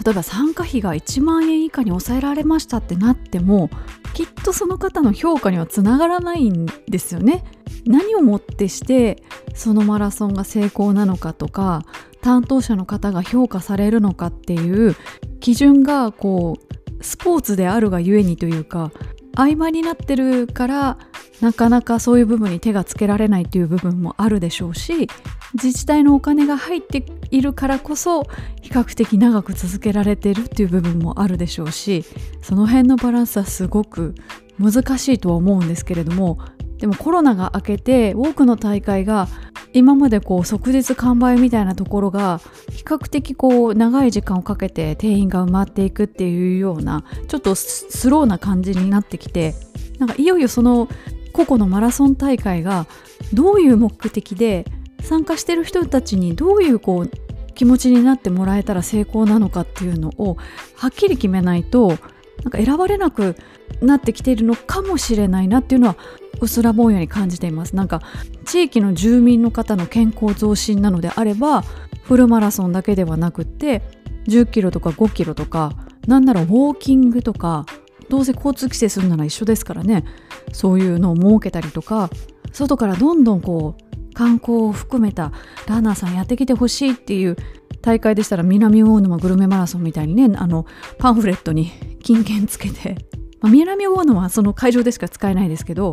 [0.04, 3.70] 例えば参加費が1万円以下に抑えられましたってなっても
[4.12, 7.44] きっとその方の評価にはつながらないんですよね。
[7.86, 9.22] 何をもってして
[9.54, 11.84] そのマラソンが成功なのかとか
[12.22, 14.96] 担当者の方が評価されるのかっていう
[15.38, 18.90] 基準がこうスポーツであるがゆえにというか
[19.35, 20.99] 合間になってるから
[21.41, 25.09] なかなかそういう部分に手がつけられないっていう部分もあるでしょうし
[25.55, 28.24] 自治体のお金が入っているからこそ
[28.62, 32.05] 比較的長く続けられてるっていう部分もあるでしょうし
[32.43, 34.14] その辺のバランスはすごく
[34.59, 36.39] 難しいとは思うんですけれども
[36.79, 39.29] でもコロナが明けて多くの大会が
[39.72, 49.55] 今までこう即日完売みたいなところが比較的こう長い時間をかけて定員が埋まっていくっていうようなちょっとスローな感じになってきて
[49.99, 50.89] なんかいよいよその
[51.33, 52.87] 個々のマラソン大会が
[53.33, 54.64] どういう目的で
[55.03, 57.11] 参加してる人たちにどういうこう
[57.55, 60.37] 気持ちになってもらえたら成功なのかっていうのを
[60.77, 61.99] はっきり決めないと
[62.43, 63.37] なんか選ばれなく
[63.81, 65.97] なってきているのかもしれないなっていうのは
[66.41, 67.76] うすらぼんやに感じています。
[67.76, 68.03] なんか
[68.45, 71.62] 地域の住民の方の健康増進なのであれば
[72.03, 73.82] フルマラソンだけではなくって
[74.28, 75.72] 10キロとか5キロとか
[76.07, 77.66] なんならウォーキングとか
[78.09, 80.05] どうせ交通規制するなら一緒ですからね。
[80.53, 82.11] そういうのを設けたりとか
[82.53, 85.32] 外からどんどんこう観光を含めた
[85.66, 87.37] ランナーさんやってきてほしいっていう
[87.82, 90.64] 大会でしたら南魚沼グルメマラソンみたいにねあの
[90.99, 91.72] パンフレットに
[92.03, 92.97] 金券つけて、
[93.45, 95.92] まあ、南魚沼はその会場でしか使えないですけど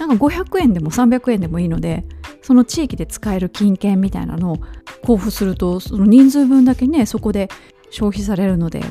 [0.00, 2.06] なんか500円でも300円でもいいので
[2.40, 4.56] その地域で使える金券みたいなのを
[5.02, 7.50] 交付するとその人数分だけねそこで
[7.90, 8.82] 消費されるので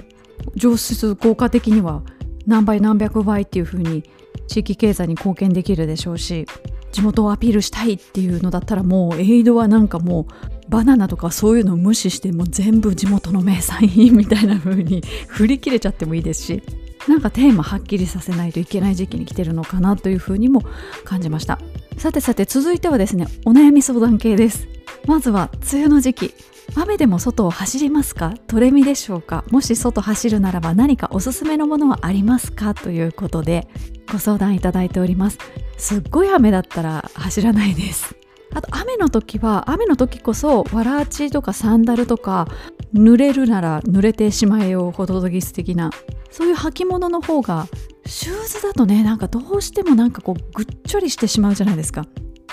[0.53, 2.03] 上質効果的には
[2.45, 4.03] 何倍何百倍っていう風に
[4.47, 6.45] 地域経済に貢献できるでしょうし
[6.91, 16.63] 地元をアピールしたいっていうのだったらもうエイドはなんかもうバナナとかそういうのを無視してもう全部地元の名産品みたいな風に振り切れちゃってもいいですし
[17.07, 20.63] なんかテーマはっきりさせないといけない時期に来てるのかなという風にも
[21.03, 21.59] 感じました。
[21.97, 24.67] さてさて続いてはですねお悩み相談系です。
[25.05, 26.33] まずは梅雨の時期
[26.75, 28.33] 雨でも外を走りますか？
[28.47, 29.45] トレミでしょうか？
[29.51, 32.73] もし外走るならば何かおすすめのものはありますか？
[32.73, 33.67] ということで
[34.11, 35.37] ご相談いただいております。
[35.77, 38.15] すっごい雨だったら走らないです。
[38.55, 42.47] あと雨の時は雨の時こそわらあちとかサンダルとか
[42.93, 45.91] 濡れるなら濡れてしまえよホトトギス的な
[46.31, 47.67] そういう履物の方が
[48.05, 52.05] シューズだとねなんかどうしてもなんかこうぐっちょりしてしまうじゃないですか。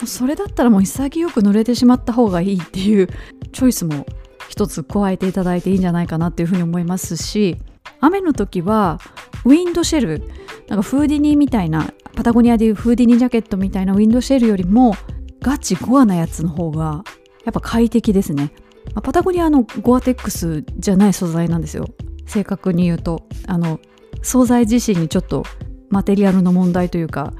[0.04, 3.08] それだったらもう潔く濡れてしまった方がいいっていう
[3.52, 4.04] チョイスも
[4.48, 7.56] 一つ加えていただいていいんじゃないかなっていうふうに思いますし
[8.00, 8.98] 雨の時は
[9.44, 10.28] ウィンドシェル
[10.68, 14.96] なんかフーディニーみたいなパタゴニアでいうフーディニージャケットみたいなウィンドシェルよりも
[15.42, 17.04] ガチゴアなやつの方が
[17.44, 18.52] やっぱ快適ですね。
[18.94, 21.88] まパタゴニアのゴアテックスじゃない素材なんですよ。
[22.26, 23.26] 正確に言うと。
[23.46, 23.80] あの
[24.22, 25.44] 素材自身にちょっと
[25.90, 27.34] マテリアルの問題というか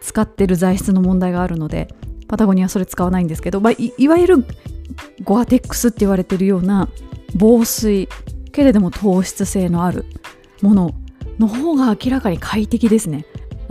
[0.00, 1.88] 使ってる材質の問題があるので
[2.28, 4.44] パタゴニアそれ使わないんですけど、まあ、いいわゆる
[5.24, 6.88] ゴアテックスって言われてるような
[7.34, 8.08] 防水
[8.52, 10.04] けれども糖質性のある
[10.62, 10.94] もの
[11.38, 13.26] の方が明らかに快適ですね。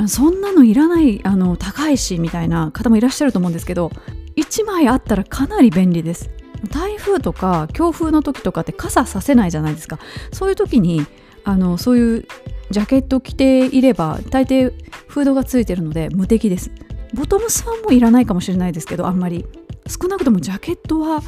[0.08, 3.92] そんなのいらないあの高いしみたいな方もいらっしゃると思うんですけど
[4.36, 6.30] 1枚あったらかなり便利です。
[6.72, 10.00] 台風とか強風の時とかって傘させないじゃないですか。
[10.32, 11.06] そういう時に
[11.44, 12.28] あのそういう
[12.72, 14.74] ジャケット着ていれば大抵
[15.08, 16.72] フードがついてるので無敵です。
[17.14, 19.46] ボトムスはもういらないかもしれないですけどあんまり。
[19.88, 21.22] 少なくともジャケットは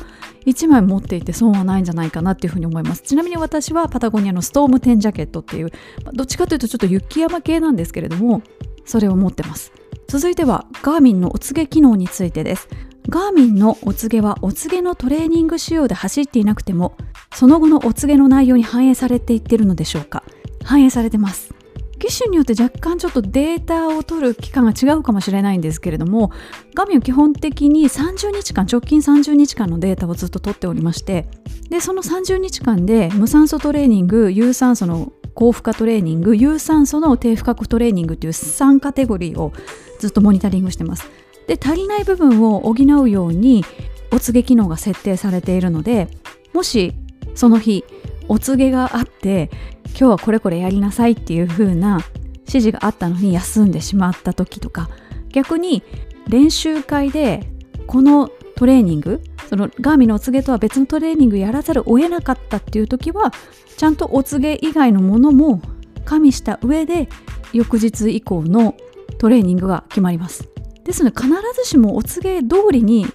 [0.48, 3.02] 1枚持っていて損はないんじゃないかなっていうふうに思います。
[3.02, 5.72] ちなみに私はパタゴニアのストーム10ジャケットっていう
[6.14, 8.42] どっちかというとちょっと雪山系なんですけれども
[8.86, 9.74] それを持ってます。
[10.08, 12.70] 続いてはガーミンのお告げ機能についてです。
[13.10, 16.98] ガーミンのお告げはお告げのトレーニング仕様で走っていなくても
[17.34, 20.24] その後のお告げの内容に反映されていってるのでしょうか。
[20.64, 21.57] 反映されてます。
[22.00, 26.32] 機種によって若干ちょっとデータを取る期間が違うかもしれないんですけれども
[26.76, 31.28] 画面は基本的に30日間直近30日間のデータをずっと取っておりまして
[31.70, 39.54] でその30日間で無酸素トレーニング有酸素の高負荷トレーニング有酸素の低負荷トレーニングという3カテゴリーを
[40.00, 41.12] ずっとモニタリングしてます。
[41.46, 43.64] で足りない部分を補うように
[44.12, 46.08] お告げ機能が設定されているので
[46.54, 46.94] もし
[47.36, 47.86] その日
[48.28, 49.50] お告げがあって
[49.90, 52.00] 今日はこれこれやりなさいっていう風な
[52.42, 54.90] 指示があったのに休んでしまった時とか
[55.30, 55.84] 逆に
[56.28, 57.50] 練習会で
[57.88, 63.32] このトレーニングそのガーミのお告げとは別のトレーニングやらざるを得なかったっていう時は
[63.78, 65.62] ちゃんとお告げ以外のものも
[66.06, 67.08] 加味した上で
[67.54, 68.76] 翌日以降の
[69.20, 70.50] トレーニングが決まります。
[70.84, 73.06] ですので必ずしもお告げ通りに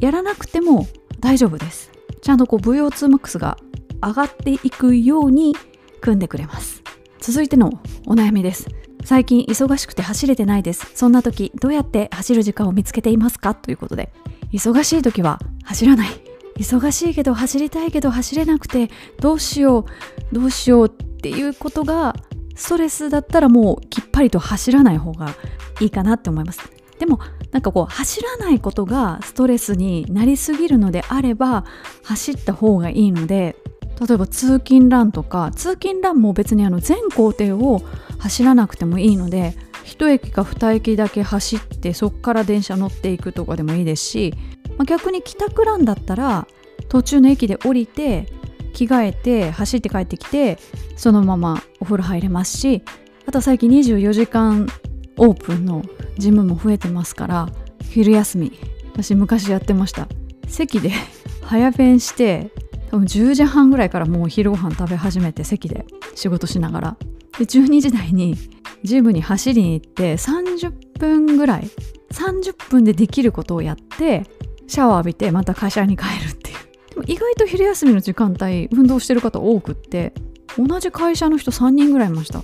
[0.00, 0.86] やらなくても
[1.20, 1.90] 大丈夫です。
[2.22, 3.56] ちゃんとこう VO2max が
[4.02, 5.54] 上がっていくように
[6.00, 6.82] 組んでくれます。
[7.20, 7.70] 続いての
[8.06, 8.66] お悩みです。
[9.04, 10.90] 最近忙しくて走れてないです。
[10.94, 13.54] そんな時どうやって走る時間を見つけていますか？
[13.54, 14.12] ということで
[14.52, 16.08] 忙しい時は走らない。
[16.56, 18.90] 忙しいけど走りたいけど走れなくて
[19.20, 19.86] どうしよ
[20.32, 22.14] うどうしようっていうことが
[22.54, 25.34] ストレスだったらもうきっぱりと走らない方が
[25.80, 26.60] いいかなって思います。
[26.98, 27.18] でも
[27.52, 31.64] なんかこう走らないことがストレスになりすぎるのであれば
[32.02, 33.56] 走った方がいいので
[34.00, 37.82] 例えば通勤ランとか通勤ランも別にあの全工程を
[38.18, 44.34] 走らなくてもいいので1駅か2駅だけ走ってそこから電車乗っていくとかでもいいですし、
[44.78, 46.46] まあ、逆に帰宅ランだったら
[46.88, 48.26] 途中の駅で降りて
[48.72, 50.58] 着替えて走って帰ってきて
[50.96, 52.82] そのままお風呂入れますし
[53.26, 54.66] あと最近24時間
[55.18, 55.82] オープンの
[56.16, 57.48] ジムも増えてますから
[57.90, 58.52] 昼休み
[58.92, 60.08] 私昔やってました。
[60.50, 60.90] 席で
[61.42, 62.50] 早弁して
[62.90, 66.96] 多分10時半ぐらいからもう昼ご飯食べ始めて席で仕事しながら。
[67.38, 68.36] で12時台に
[68.82, 71.70] ジムに走りに行って30分ぐらい
[72.12, 74.24] 30分でできることをやって
[74.66, 76.56] シャワー浴びてまた会社に帰るっていう。
[76.90, 80.12] でも意外と昼休みの時間帯運動してる方多くって
[80.58, 82.42] 同じ会社の人3人ぐらいいました。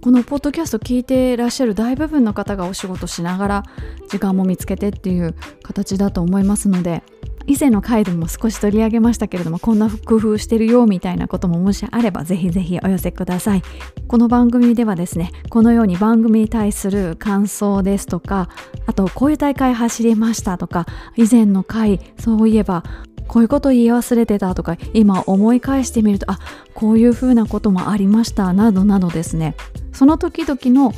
[0.00, 3.62] このポッドキャスト聞いてらっしゃる大部分の方がお仕事しながら
[4.08, 7.04] 時間も見つけてっていう形だと思いますので
[7.46, 13.62] 以前の回でも少し取り上げましたけれどもこんな工夫してるよみたいなことももしあればぜひぜひお寄せください。
[14.08, 18.48] この番組ではですねこのように番組に対する感想ですとか
[18.86, 20.86] あとこういう大会走りましたとか
[21.16, 22.84] 以前の回そういえば
[23.26, 26.38] こういうこと言い忘れてたとか今思い返してみるとあ
[26.74, 29.54] こういうふうなこともありましたなどなどですね。
[29.92, 30.92] その時々の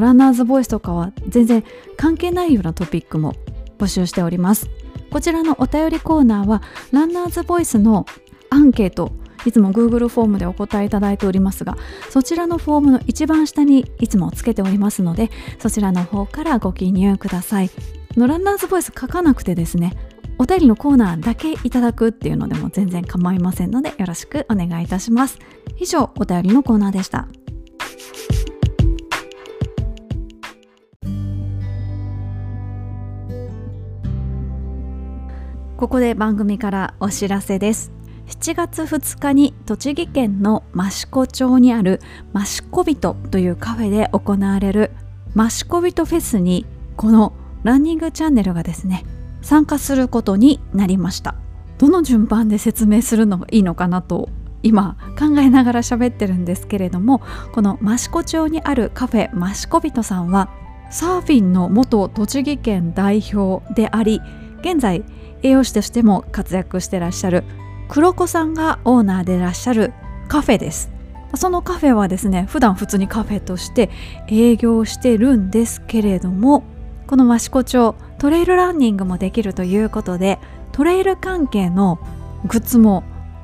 [0.00, 1.64] ランナーズボイスとかは全然
[1.96, 3.34] 関係ないようなトピックも
[3.78, 4.70] 募集しております。
[5.12, 8.06] こちらのお便りコーナーはランナーズボイスの
[8.48, 9.12] アンケート
[9.44, 11.76] いつも Google フォームでお答えいただいておりますが
[12.08, 17.70] そちらのフォームの一番下にいつもつけておりますのでそちらの方からご記入ください。
[18.16, 19.94] のランナーズボイス書かなくてですね
[20.38, 25.38] お便りのコーナーだけいただくっていうのでも全然構いませんのでよろしくお願いいたします。
[25.78, 27.28] 以上お便りのコーナーでした。
[35.82, 37.90] ここで番組からお知らせです。
[38.28, 42.00] 7月2日に栃木県の益子町にある
[42.36, 44.92] 益子人というカフェで行われる
[45.36, 46.66] 益子人フェスに
[46.96, 47.32] この
[47.64, 49.04] ランニングチャンネルがですね
[49.40, 51.34] 参加することになりました。
[51.78, 54.28] どの順番で説明するのがいいのかなと
[54.62, 60.48] 今考えながら喋ってるんですけれどもこの益子町にあるカフェ益子人さんは
[60.92, 64.20] サーフィンの元栃木県代表であり
[64.60, 65.04] 現在
[65.42, 67.44] 栄養士としても活躍してらっしゃる
[67.88, 69.92] 黒子さんがオーナーでいらっしゃる
[70.28, 70.90] カフェです。
[71.34, 73.90] そのカフェはですね普段普通にカフェとして
[74.28, 76.62] 営業してるんですけれども
[77.06, 80.38] この益子町トレイルランニングもできるということで
[80.72, 81.98] トレイル関係の
[82.46, 83.02] グッズも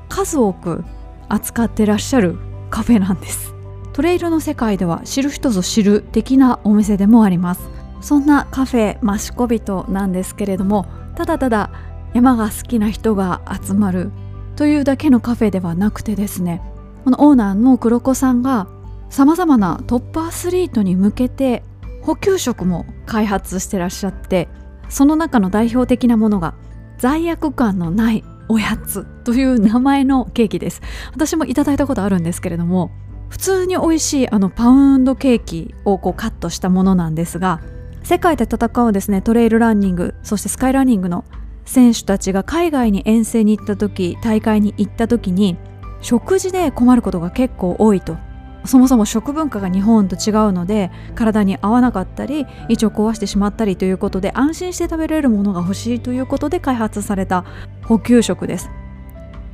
[0.08, 0.84] 数多く
[1.28, 2.38] 扱ってらっしゃる
[2.70, 3.54] カフェなんです。
[3.92, 7.68] トレイルの世界では知る人ぞ知る的なお店でもあります。
[8.00, 10.86] そんなカフェ益子人なんですけれども
[11.16, 11.70] ただただ
[12.14, 14.10] 山が好きな人が集まる
[14.56, 16.62] というだけのカフェではなくてですね
[17.04, 18.68] このオーナーの黒子さんが
[19.10, 21.62] さまざまなトップアスリートに向けて
[22.02, 24.48] 補給食も開発してらっしゃって
[24.88, 26.54] その中の代表的なものが
[26.98, 30.80] 罪悪感のないおやつという名前のケーキです。
[31.12, 32.90] 私もいただいたことあるんですけれども
[33.28, 37.60] 普通に美味しいあのパウンドケーキをこうカットしたものなんですが
[38.02, 41.24] 世界で戦うですねトレイルランニングそしてスカイランニングの
[41.68, 45.58] 選手たちが海外に遠征に行った時大会に行った時に
[46.00, 48.16] 食事で困ることが結構多いと。
[48.64, 57.44] そもそも食文化が日本と違うので体に合わなかったり胃腸壊してしまったりということで安心して食べれるものが欲しいということで開発された
[57.84, 58.70] 補給食です。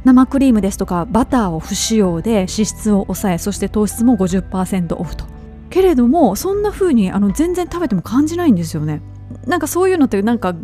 [0.05, 5.25] 生クリームですとかバターを不使用で脂質を抑えそして糖質も50%オフと。
[5.71, 9.03] けれどもそんな風にあに全然食べても感じないんですよね。
[9.47, 10.55] なんかそういうのってなんか我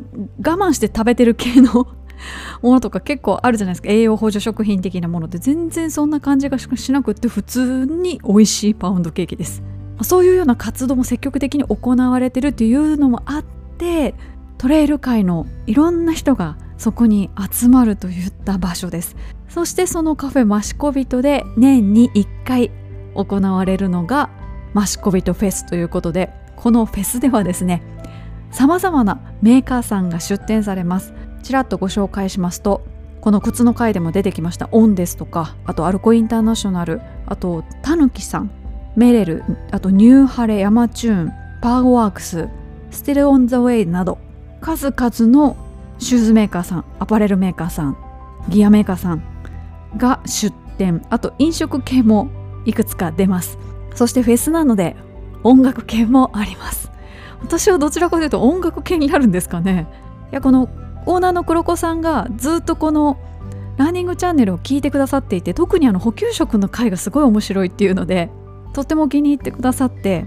[0.40, 1.86] 慢して食べてる系の
[2.62, 3.88] ものとか結構あるじゃないですか。
[3.88, 9.62] 栄養補助食品的なもので全然そんな感じがしなくって普通に美味しいパウンドケーキです。
[10.02, 13.44] そういうような活動も積極的に行われてるっていうのもあっ
[13.78, 14.14] て
[14.56, 19.16] トレイル界のいろんな人がそこに集まるといった場所です。
[19.48, 22.70] そしてそのカフェマシコビトで年に1回
[23.14, 24.30] 行われるのが
[24.74, 27.82] マシコビトフェスということでこのフェスではですね
[28.50, 31.14] さまざまなメーカーさんが出展されます。
[31.42, 32.82] ちらっとご紹介しますと
[33.20, 38.50] この靴の回でも出てきましたオンですとかあとアルコインターナショナルあとタヌキさん
[38.96, 42.48] メレルあとニューハレヤマチューンパーゴワークス
[42.90, 44.18] ステルオンザウェイなど
[44.60, 45.56] 数々の
[45.98, 47.96] シューズメーカーさんアパレルメーカーさん
[48.48, 49.22] ギアメーカーさん
[49.96, 52.30] が出展あと飲食系も
[52.64, 53.58] いくつか出ます。
[53.94, 54.96] そしてフェスなので
[55.42, 56.89] 音楽系もあります。
[57.42, 59.86] 私はどちらかというと音楽系になるんですかね。
[60.32, 60.68] いやこの
[61.06, 63.18] オーナーの黒子さんがずっとこの
[63.76, 68.30] ランニングチャンネルを聞いてくださっていて特にあの補給食の回がすごい面白いっていうので
[68.74, 70.26] とっても気に入ってくださって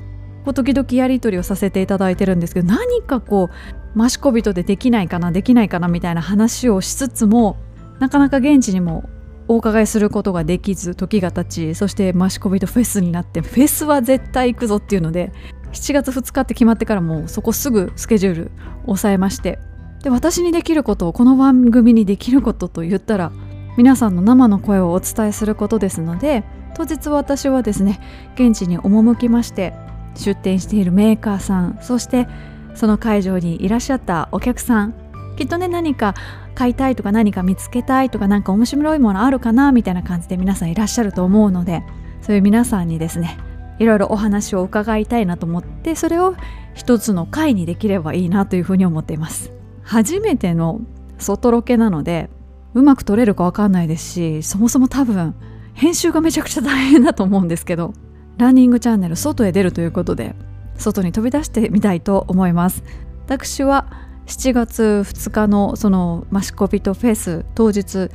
[0.54, 3.50] 時々やり取りをさせていただいてるんですけど何かこ
[3.96, 7.58] う益子人でできないかなできないかなみたいな話をしつつも
[8.00, 9.08] なかなか現地にも
[9.48, 15.32] お伺いすることができず時が経ちそして益子人フェスになってフェスは絶対行くぞっていうので
[15.74, 18.52] 7月2日って決まってからもうそこすぐスケジュール
[18.86, 19.60] 抑えまして
[20.04, 23.32] で私にできることをこの番組にできることと言ったら
[23.78, 26.44] 皆さんの生の声をお伝えすることですので
[26.76, 28.00] 当日私はですね
[28.36, 29.74] 現地に赴きまして
[30.16, 32.28] 出店しているメーカーさんそして
[32.76, 34.94] その会場にいらっしゃったお客さん
[35.38, 36.14] きっとね何か
[36.56, 41.84] 買いたいとか何か見つけたいとか何か面白いものあるかなみたいな感じで皆さんいらっしゃると思うので
[42.22, 43.38] そういう皆さんにですね
[43.80, 46.36] いろいろお話を伺いたいなと思ってそれを
[46.74, 49.52] 一つの回にできればいいなというふうに思っています。
[49.84, 50.82] 初めての
[51.18, 52.30] 外ロケなので
[52.74, 55.36] うまく撮れるかわかんないですしそもそも多分
[55.74, 57.94] 編集がめちゃくちゃ大変だと思うんですけど
[58.38, 60.36] ランニングチャンネル外へ出るということで
[60.78, 62.84] 外に飛び出してみたいと思います。
[63.26, 63.88] 私は
[64.26, 68.10] 7月2日のそのマシコビトフェス当日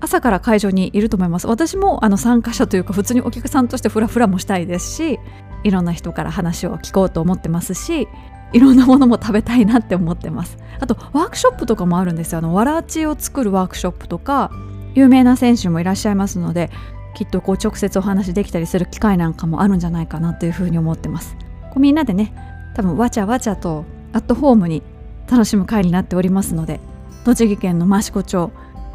[0.00, 1.46] 朝から会場にいると思います。
[1.46, 5.18] 私もあの参加者というか普通にお客さんとしてフラフラもしたいですし
[5.62, 8.08] いろんな人から話を聞こうと思ってますし
[8.52, 10.58] いろんなものも食べたいなって思ってます。
[10.80, 12.38] あとワークショップとかもあるんですよ。
[12.38, 14.50] あのわらちを作るワークショップとか
[14.94, 16.70] 有名な選手もいらっしゃいますので
[17.14, 21.36] きっとこう直接お話できたりする機会なんかもあるんじゃないかなというふうに思ってます。
[21.70, 22.32] こうみんなでね
[22.74, 24.82] 多分わちゃわちゃとアットホームに
[25.30, 26.80] 楽しむ会になっておりますので
[27.24, 28.50] 栃木県の益子町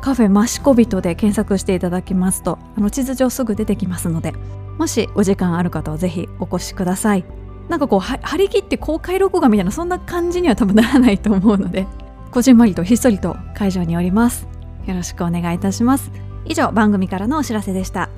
[0.06, 4.34] カフェ益子人で検索していただきますとあの地図上すぐ出てきますので
[4.78, 7.26] もしお時間ある方はぜひお越しください。
[7.70, 11.88] なんかこう張り切って公開録画みたいなそんな感じには多分ならないと思うので
[12.30, 14.48] こじんまりとひっそりと会場におります。
[14.86, 16.12] よろしくお願いいたします。
[16.46, 18.12] 以上番組からのお知らせでした。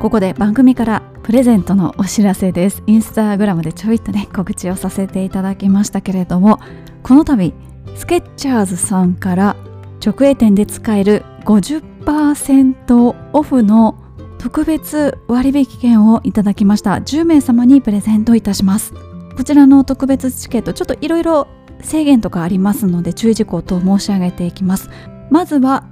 [0.00, 2.84] ここで番組からプレゼントのお知らせです。
[2.86, 6.60] インスタグラムでちょいとね告知をさせていただきましたけれども
[7.02, 7.52] この度
[7.96, 9.56] スケッチャーズさんから
[10.00, 13.98] 直営店で使える50%オフの
[14.38, 16.92] 特別割引券をいただきました。
[16.92, 18.94] 10名様にプレゼントいたします。
[19.36, 21.48] こちらの特別チケットちょっといろいろ
[21.80, 24.90] 制限とかありますので注意事項と申し上げていきます。
[25.32, 25.88] まずは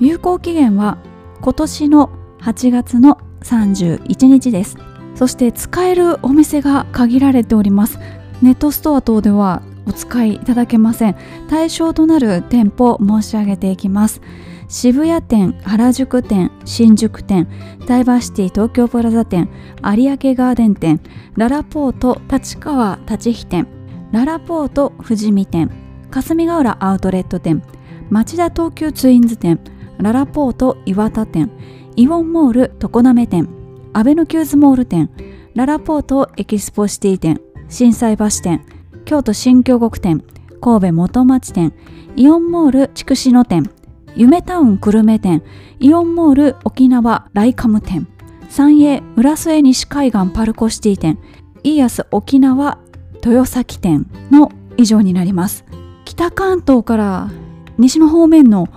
[0.00, 0.96] 有効期限は
[1.42, 2.10] 今年の
[2.40, 3.18] 8月の
[3.48, 4.76] 31日です。
[5.14, 7.98] そして使えるお店が限られております。
[8.42, 11.16] ネットストア等ではお使いいただけません。
[11.48, 14.20] 対象となる店舗申し上げていきます。
[14.68, 17.48] 渋谷店原宿店新宿店
[17.86, 19.48] ダイバーシティ東京プラザ店
[19.82, 21.00] 有明ガーデン店
[21.36, 23.66] ララポート立川立飛店
[24.12, 25.70] ララポート富士見店
[26.10, 27.62] 霞ヶ浦アウトレット店
[28.10, 29.58] 町田東急ツインズ店
[29.96, 31.50] ララポート岩田店
[31.98, 33.48] イオンモール常滑店
[33.92, 35.10] あべのキューズモール店
[35.56, 38.64] ララポートエキスポシティ店心斎橋店
[39.04, 40.22] 京都新京極店
[40.60, 41.72] 神戸元町店
[42.14, 43.68] イオンモール筑紫野店
[44.14, 45.42] ゆめタウン久留米店
[45.80, 48.06] イオンモール沖縄ライカム店
[48.48, 51.18] サンエー浦添西海岸パルコシティ店
[51.64, 52.78] イーアス沖縄
[53.24, 55.64] 豊崎店の以上になります。
[56.04, 57.28] 北関東から
[57.76, 58.68] 西の方面の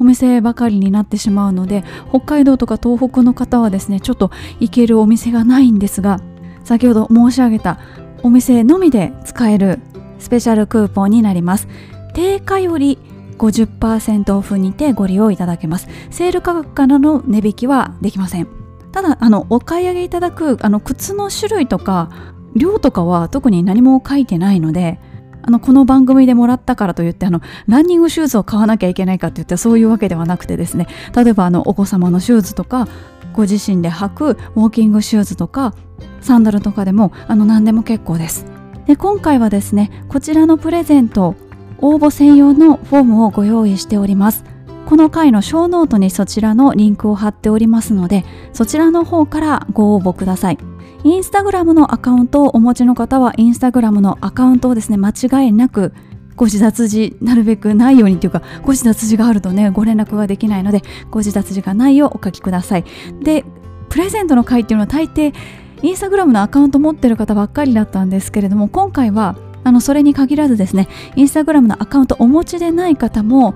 [0.00, 6.20] お店ばかりになってしまうので北海道とか東北の方はですねちょっと行けるお店がないんですが
[6.64, 7.78] 先ほど申し上げた
[8.22, 9.78] お店のみで使える
[10.18, 11.68] スペシャルクーポンになります。
[12.14, 12.98] 定価より
[13.38, 15.88] 50%オフにてご利用いただけます。
[16.10, 18.48] セール価格からの値引きはできません。
[18.92, 22.10] ただあのお買い上げいただくあの靴の種類とか
[22.54, 25.00] 量とかは特に何も書いてないので
[25.50, 32.88] のこの番組でもらったからといってあのランニングシューズを買わなきゃいけないかって言ってそういうわけではなくてですね例えばあのお子様のシューズとか
[33.32, 35.74] ご自身で履くウォーキングシューズとか
[36.20, 38.44] サンダルとかでもあの何でも結構です。
[38.86, 41.36] で今回はですねこちらのプレゼント
[41.78, 44.44] 応募専用のフォームをご用意しております。
[44.86, 50.58] この回のショーノートにそちらのリンクを貼っておりますのでそちらの方からご応募ください。
[51.02, 55.94] インスタグラムのアカウントをお持ちの方はインスタグラムのアカウントをですね間違いなく
[56.36, 62.84] ご自立字なるべくないようにというかご自立字があるとねご連絡ができないのでご自立字がないようお書きください。
[63.22, 63.44] で
[63.88, 65.34] プレゼントの回っていうのは大抵
[65.82, 73.54] インスタグラムのアカウント持ってる方ばっかりだったんですけれども今回はあのそれに限らずですねインスタグラムのアカウントお持ちでない方も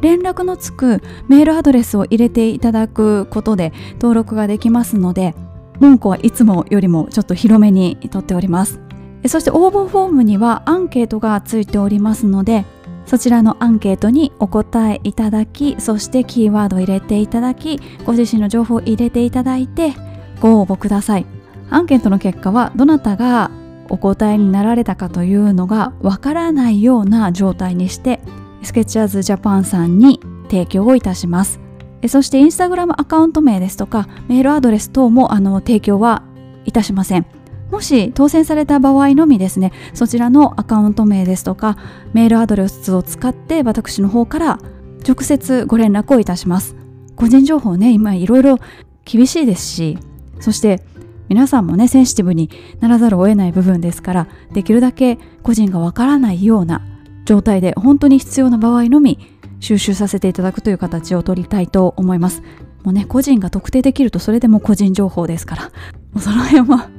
[0.00, 5.34] 連絡のつくメールアドレスを入れていただくことで登録ができますので
[5.80, 8.80] 文庫はいつもよりもちょっと広めにとっております。
[9.26, 12.66] そして応募フォームにはアンケートがついておりますので
[13.06, 19.94] そちらのアンケートにお答えいただきそしてキーワードを入れていただきご自身の情報を入れていただいて
[20.40, 21.26] ご応募ください。
[21.70, 23.50] アンケートの結果はどなたが
[23.88, 28.20] お答えになられたかというのがわからないような状態にして
[28.62, 30.20] スケッチャーズジャパンさんに
[30.50, 31.63] 提供をいたします。
[32.08, 36.22] そしてインスタグラムアカウント名ですとかメールアドレス等もあの提供は
[36.64, 37.26] いたしません。
[37.70, 41.76] もし当選された場合のみですねそちらのアカウント名ですとか
[42.12, 44.58] メールアドレスを使って私の方から
[45.06, 46.76] 直接ご連絡をいたします。
[47.16, 48.58] 個人情報ね今いろいろ
[49.04, 49.98] 厳しいですし
[50.40, 50.82] そして
[51.28, 52.50] 皆さんもねセンシティブに
[52.80, 56.82] ならざるを得ない部分ですからできるだけ個人がわからないような
[57.24, 59.18] 状態で本当に必要な場合のみ
[59.64, 62.42] 収集させていただくという形を取りたいと思います。
[62.82, 65.62] もうね個人が特定できるとそれでも個人情報ですから。
[65.64, 65.70] も
[66.16, 66.90] うその辺は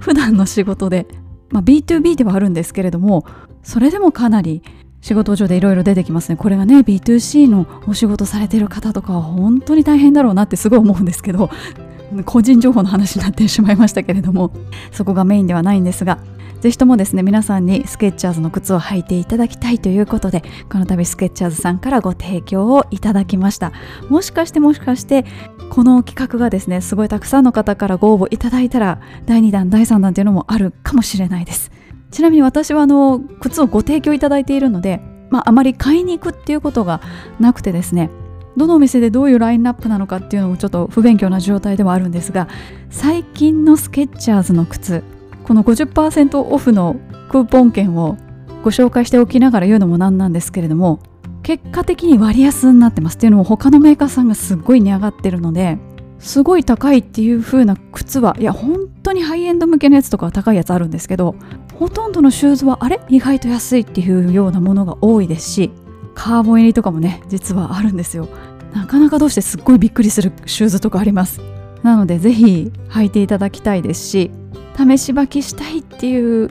[0.00, 1.06] 普段の仕事で、
[1.50, 3.24] まあ、B2B ではあるんですけれども
[3.62, 4.62] それでもかなり
[5.00, 6.36] 仕事上でいろいろ出てきますね。
[6.36, 11.50] これがね B2C のお仕事されてる方とかは本当に大変だろうなってすごい思うんですけど
[12.24, 14.50] 個人情報の話になってしまいましたけれども
[14.92, 16.18] そこがメインではないんですが
[16.64, 20.42] ぜひともですね皆さんにスケッチャーズの靴を履いていただきたいということで
[20.72, 23.70] この度スケッチャーズさんからご提供をいただきました
[24.08, 25.26] もしかしてもしかして
[25.68, 31.70] この企画がですねすごいたくさんの方からご応募いただいたら第2弾第3弾っていうのもあるかもしれないです。
[32.10, 37.02] ちなみに私はあの靴をご提供いただいているので、まあ、あまり買いに行くっていうことが
[37.40, 38.08] なくてですね
[38.56, 42.48] どのお店でどういうラインナップなのかっていうのもちょっと不勉強な状態ではあるんですが
[42.88, 45.04] 最近のスケッチャーズの靴
[45.44, 46.96] この50%オフの
[47.30, 48.16] クーポン券を
[48.62, 51.00] ご紹介しておきながら言うのもなんなんですけれども
[51.42, 55.78] 結果的に割安になってますっていうのも他のメーカーさんがすっごい値上がってるので
[56.18, 61.34] すごい高いっていう風な靴はいや本当にハイエンド向けのやつとかは高いやつあるんですけど
[61.74, 63.00] ほとんどのシューズはあれ？
[63.10, 65.70] 意外と安いっていうようなものが多いですし
[66.14, 68.28] カーボン入りとかもね実はあるんですよ。
[68.72, 71.40] なかなかどうしてすっごいびっくりするシューズとかあります。
[71.84, 74.30] なのでぜひ履いていただきたいですし
[74.76, 76.50] 試し履きしたいっていう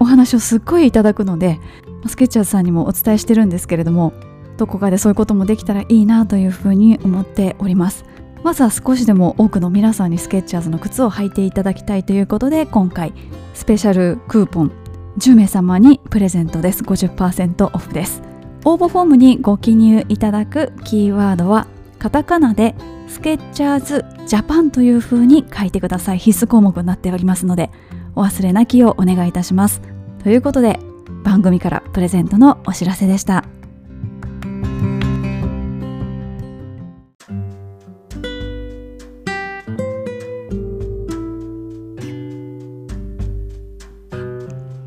[0.00, 1.58] お話をすっごいいただくので
[2.06, 4.12] スケッチャーズさんにもお伝えしてるんですけれども
[4.56, 8.04] どこかでそういうこともできたらいいなというふうに思っております。
[8.42, 13.12] まずは少しでも多くの皆さんにスケッチャーズの靴を履いていただきたいということで今回
[13.54, 14.72] スペシャルクーポン
[15.18, 16.82] 10名様にプレゼントです。
[16.82, 18.22] 50%オフです。
[18.64, 21.68] 応募フォームにご記入いただくキーワードは
[22.00, 22.74] カタカナで
[23.12, 26.18] スケッチャーズジャパンという風に書いてください。
[26.18, 27.70] 必須項目になっておりますので
[28.16, 29.82] お忘れなきをお願いいたします。
[30.24, 30.80] ということで
[31.22, 33.44] 番組からプレゼントのお知らせでした。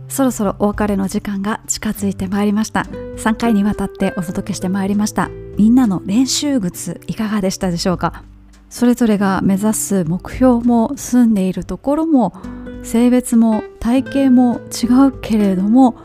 [0.09, 2.87] そろそろお別れの時間が近づいてまいりました。
[3.17, 5.29] 3回にわたってお届けしてまいりました。
[5.57, 8.23] みんなの練習靴いかがでしたでしょうか？
[8.69, 12.33] それぞれが目指す目標も住んでいるところも
[12.83, 15.95] 性別も体型も違うけれども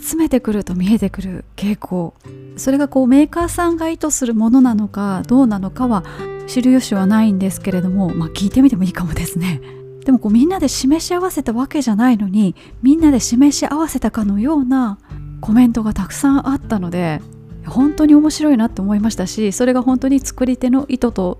[0.00, 2.14] 集めてくると見えてくる傾向。
[2.56, 6.04] それがこうメーカーさんが意図するものなのかどうなのかは
[6.46, 9.60] 知る由はないんですけれどもまあ聞いてみてもいいかもですね。
[10.04, 14.98] でもこうみんなで示し合わせたわけじゃないのにみんなで示し合わせたかのような
[15.40, 17.20] コメントがたくさんあったので
[17.66, 21.38] 本当に面白いなって思いましたしそれが本当に作り手の意図と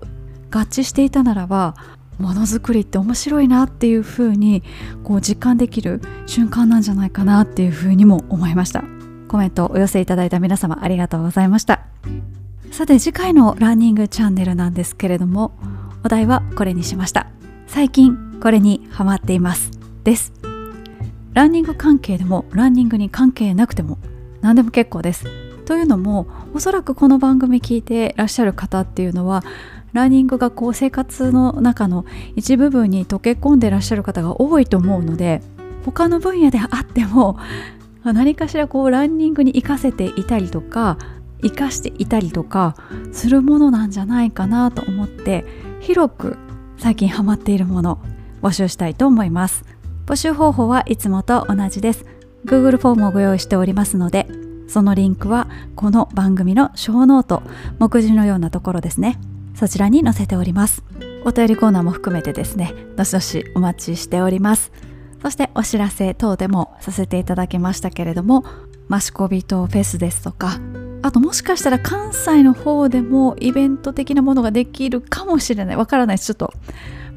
[0.51, 1.75] 合致していたならば
[2.19, 4.63] ものづくりって面白いなっていうふうに
[5.03, 8.83] こう実感できる瞬間なんじゃないかなっていうふうにも思いました。
[9.27, 11.81] コメントをお寄せいただいた皆様ありがとうございました。
[12.71, 15.53] さて次回のランニングチャンネルなんですけれども
[16.03, 17.27] お題はこれにしました。
[17.67, 19.71] 最近これにハマっています。
[20.03, 20.33] です。
[21.33, 23.97] ランニング関係でもランニングに関係なくても
[24.41, 25.25] 何でも結構です。
[25.63, 29.43] というのもおそらくこの番組聞いてらっしゃる方っていうのは
[29.93, 32.05] ランニングがこう生活の中の
[32.35, 35.41] 一部分に溶け込んでらっしゃる方が多いと思うので
[35.85, 37.37] 他の分野であっても
[38.03, 40.97] 何かしらこうランニングに活かせていたりとか
[41.41, 42.75] 活かしていたりとか
[43.11, 45.45] するものなんじゃないかなと思って
[45.79, 46.37] 広く
[46.77, 47.99] 最近ハマっているもの
[48.41, 49.63] 募集したいと思います。
[50.05, 52.05] 募集方法はいつもと同じです。
[52.45, 54.27] Google フォームをご用意しておりますので
[54.67, 57.43] そのリンクはこの番組のショーノート
[57.79, 59.19] 目次のようなところですね。
[59.55, 60.83] そちらに載せております。
[61.25, 64.71] お便りコーナーも含めてですねどしどしお待ちしております。
[65.21, 68.43] そしてお知らせ等でもさせていただきましたけれども
[68.89, 70.59] マシコビトフェスですとか
[71.01, 75.75] あともしかしたら関西の方でもイベント的なものができるかもしれない。
[75.77, 76.27] わからないです。
[76.27, 76.53] ちょっと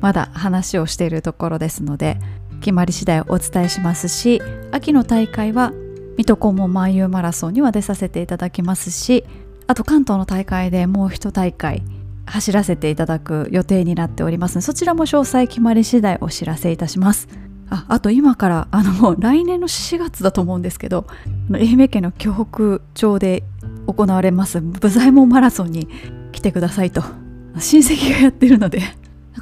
[0.01, 2.19] まだ話をしているところですので
[2.61, 4.43] 決まり次第お伝えしますし
[4.73, 5.73] 秋の大会は
[6.17, 9.25] 水戸黄門万有マラソンには出させていただきますし
[9.67, 11.83] あと関東の大会でもう一大会
[12.27, 14.61] 走らせていただく予定になっております。
[14.61, 17.29] そちらも詳細決まり次第お知らせいたします。
[17.71, 21.07] ああと今からあのもう来年の4月だと思うんですけど
[21.53, 23.43] 愛媛県の京北町で
[23.89, 25.89] 行われます武左衛門マラソンに
[26.31, 27.03] 来てくださいと
[27.59, 28.83] 親戚がやってるので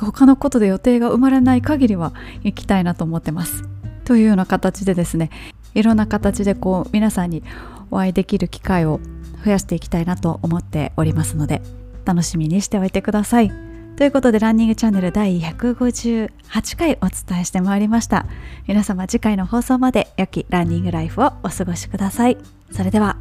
[0.00, 3.64] 他のことで予定が生まれない限りは行きたいなと思ってます。
[4.04, 5.30] というような形でですね
[5.74, 7.42] いろんな形でこう皆さんに
[7.90, 9.00] お会いできる機会を
[9.44, 11.60] 増やしていきたいなと思っておりますので
[12.04, 13.52] 楽しみにしておいてください。
[13.96, 18.26] ということでランニングチャンネル第158回お伝えしてまいりました。
[18.66, 22.36] 皆様次回の放送まで良きランニングライフをお過ごしください。
[22.72, 23.16] それでは。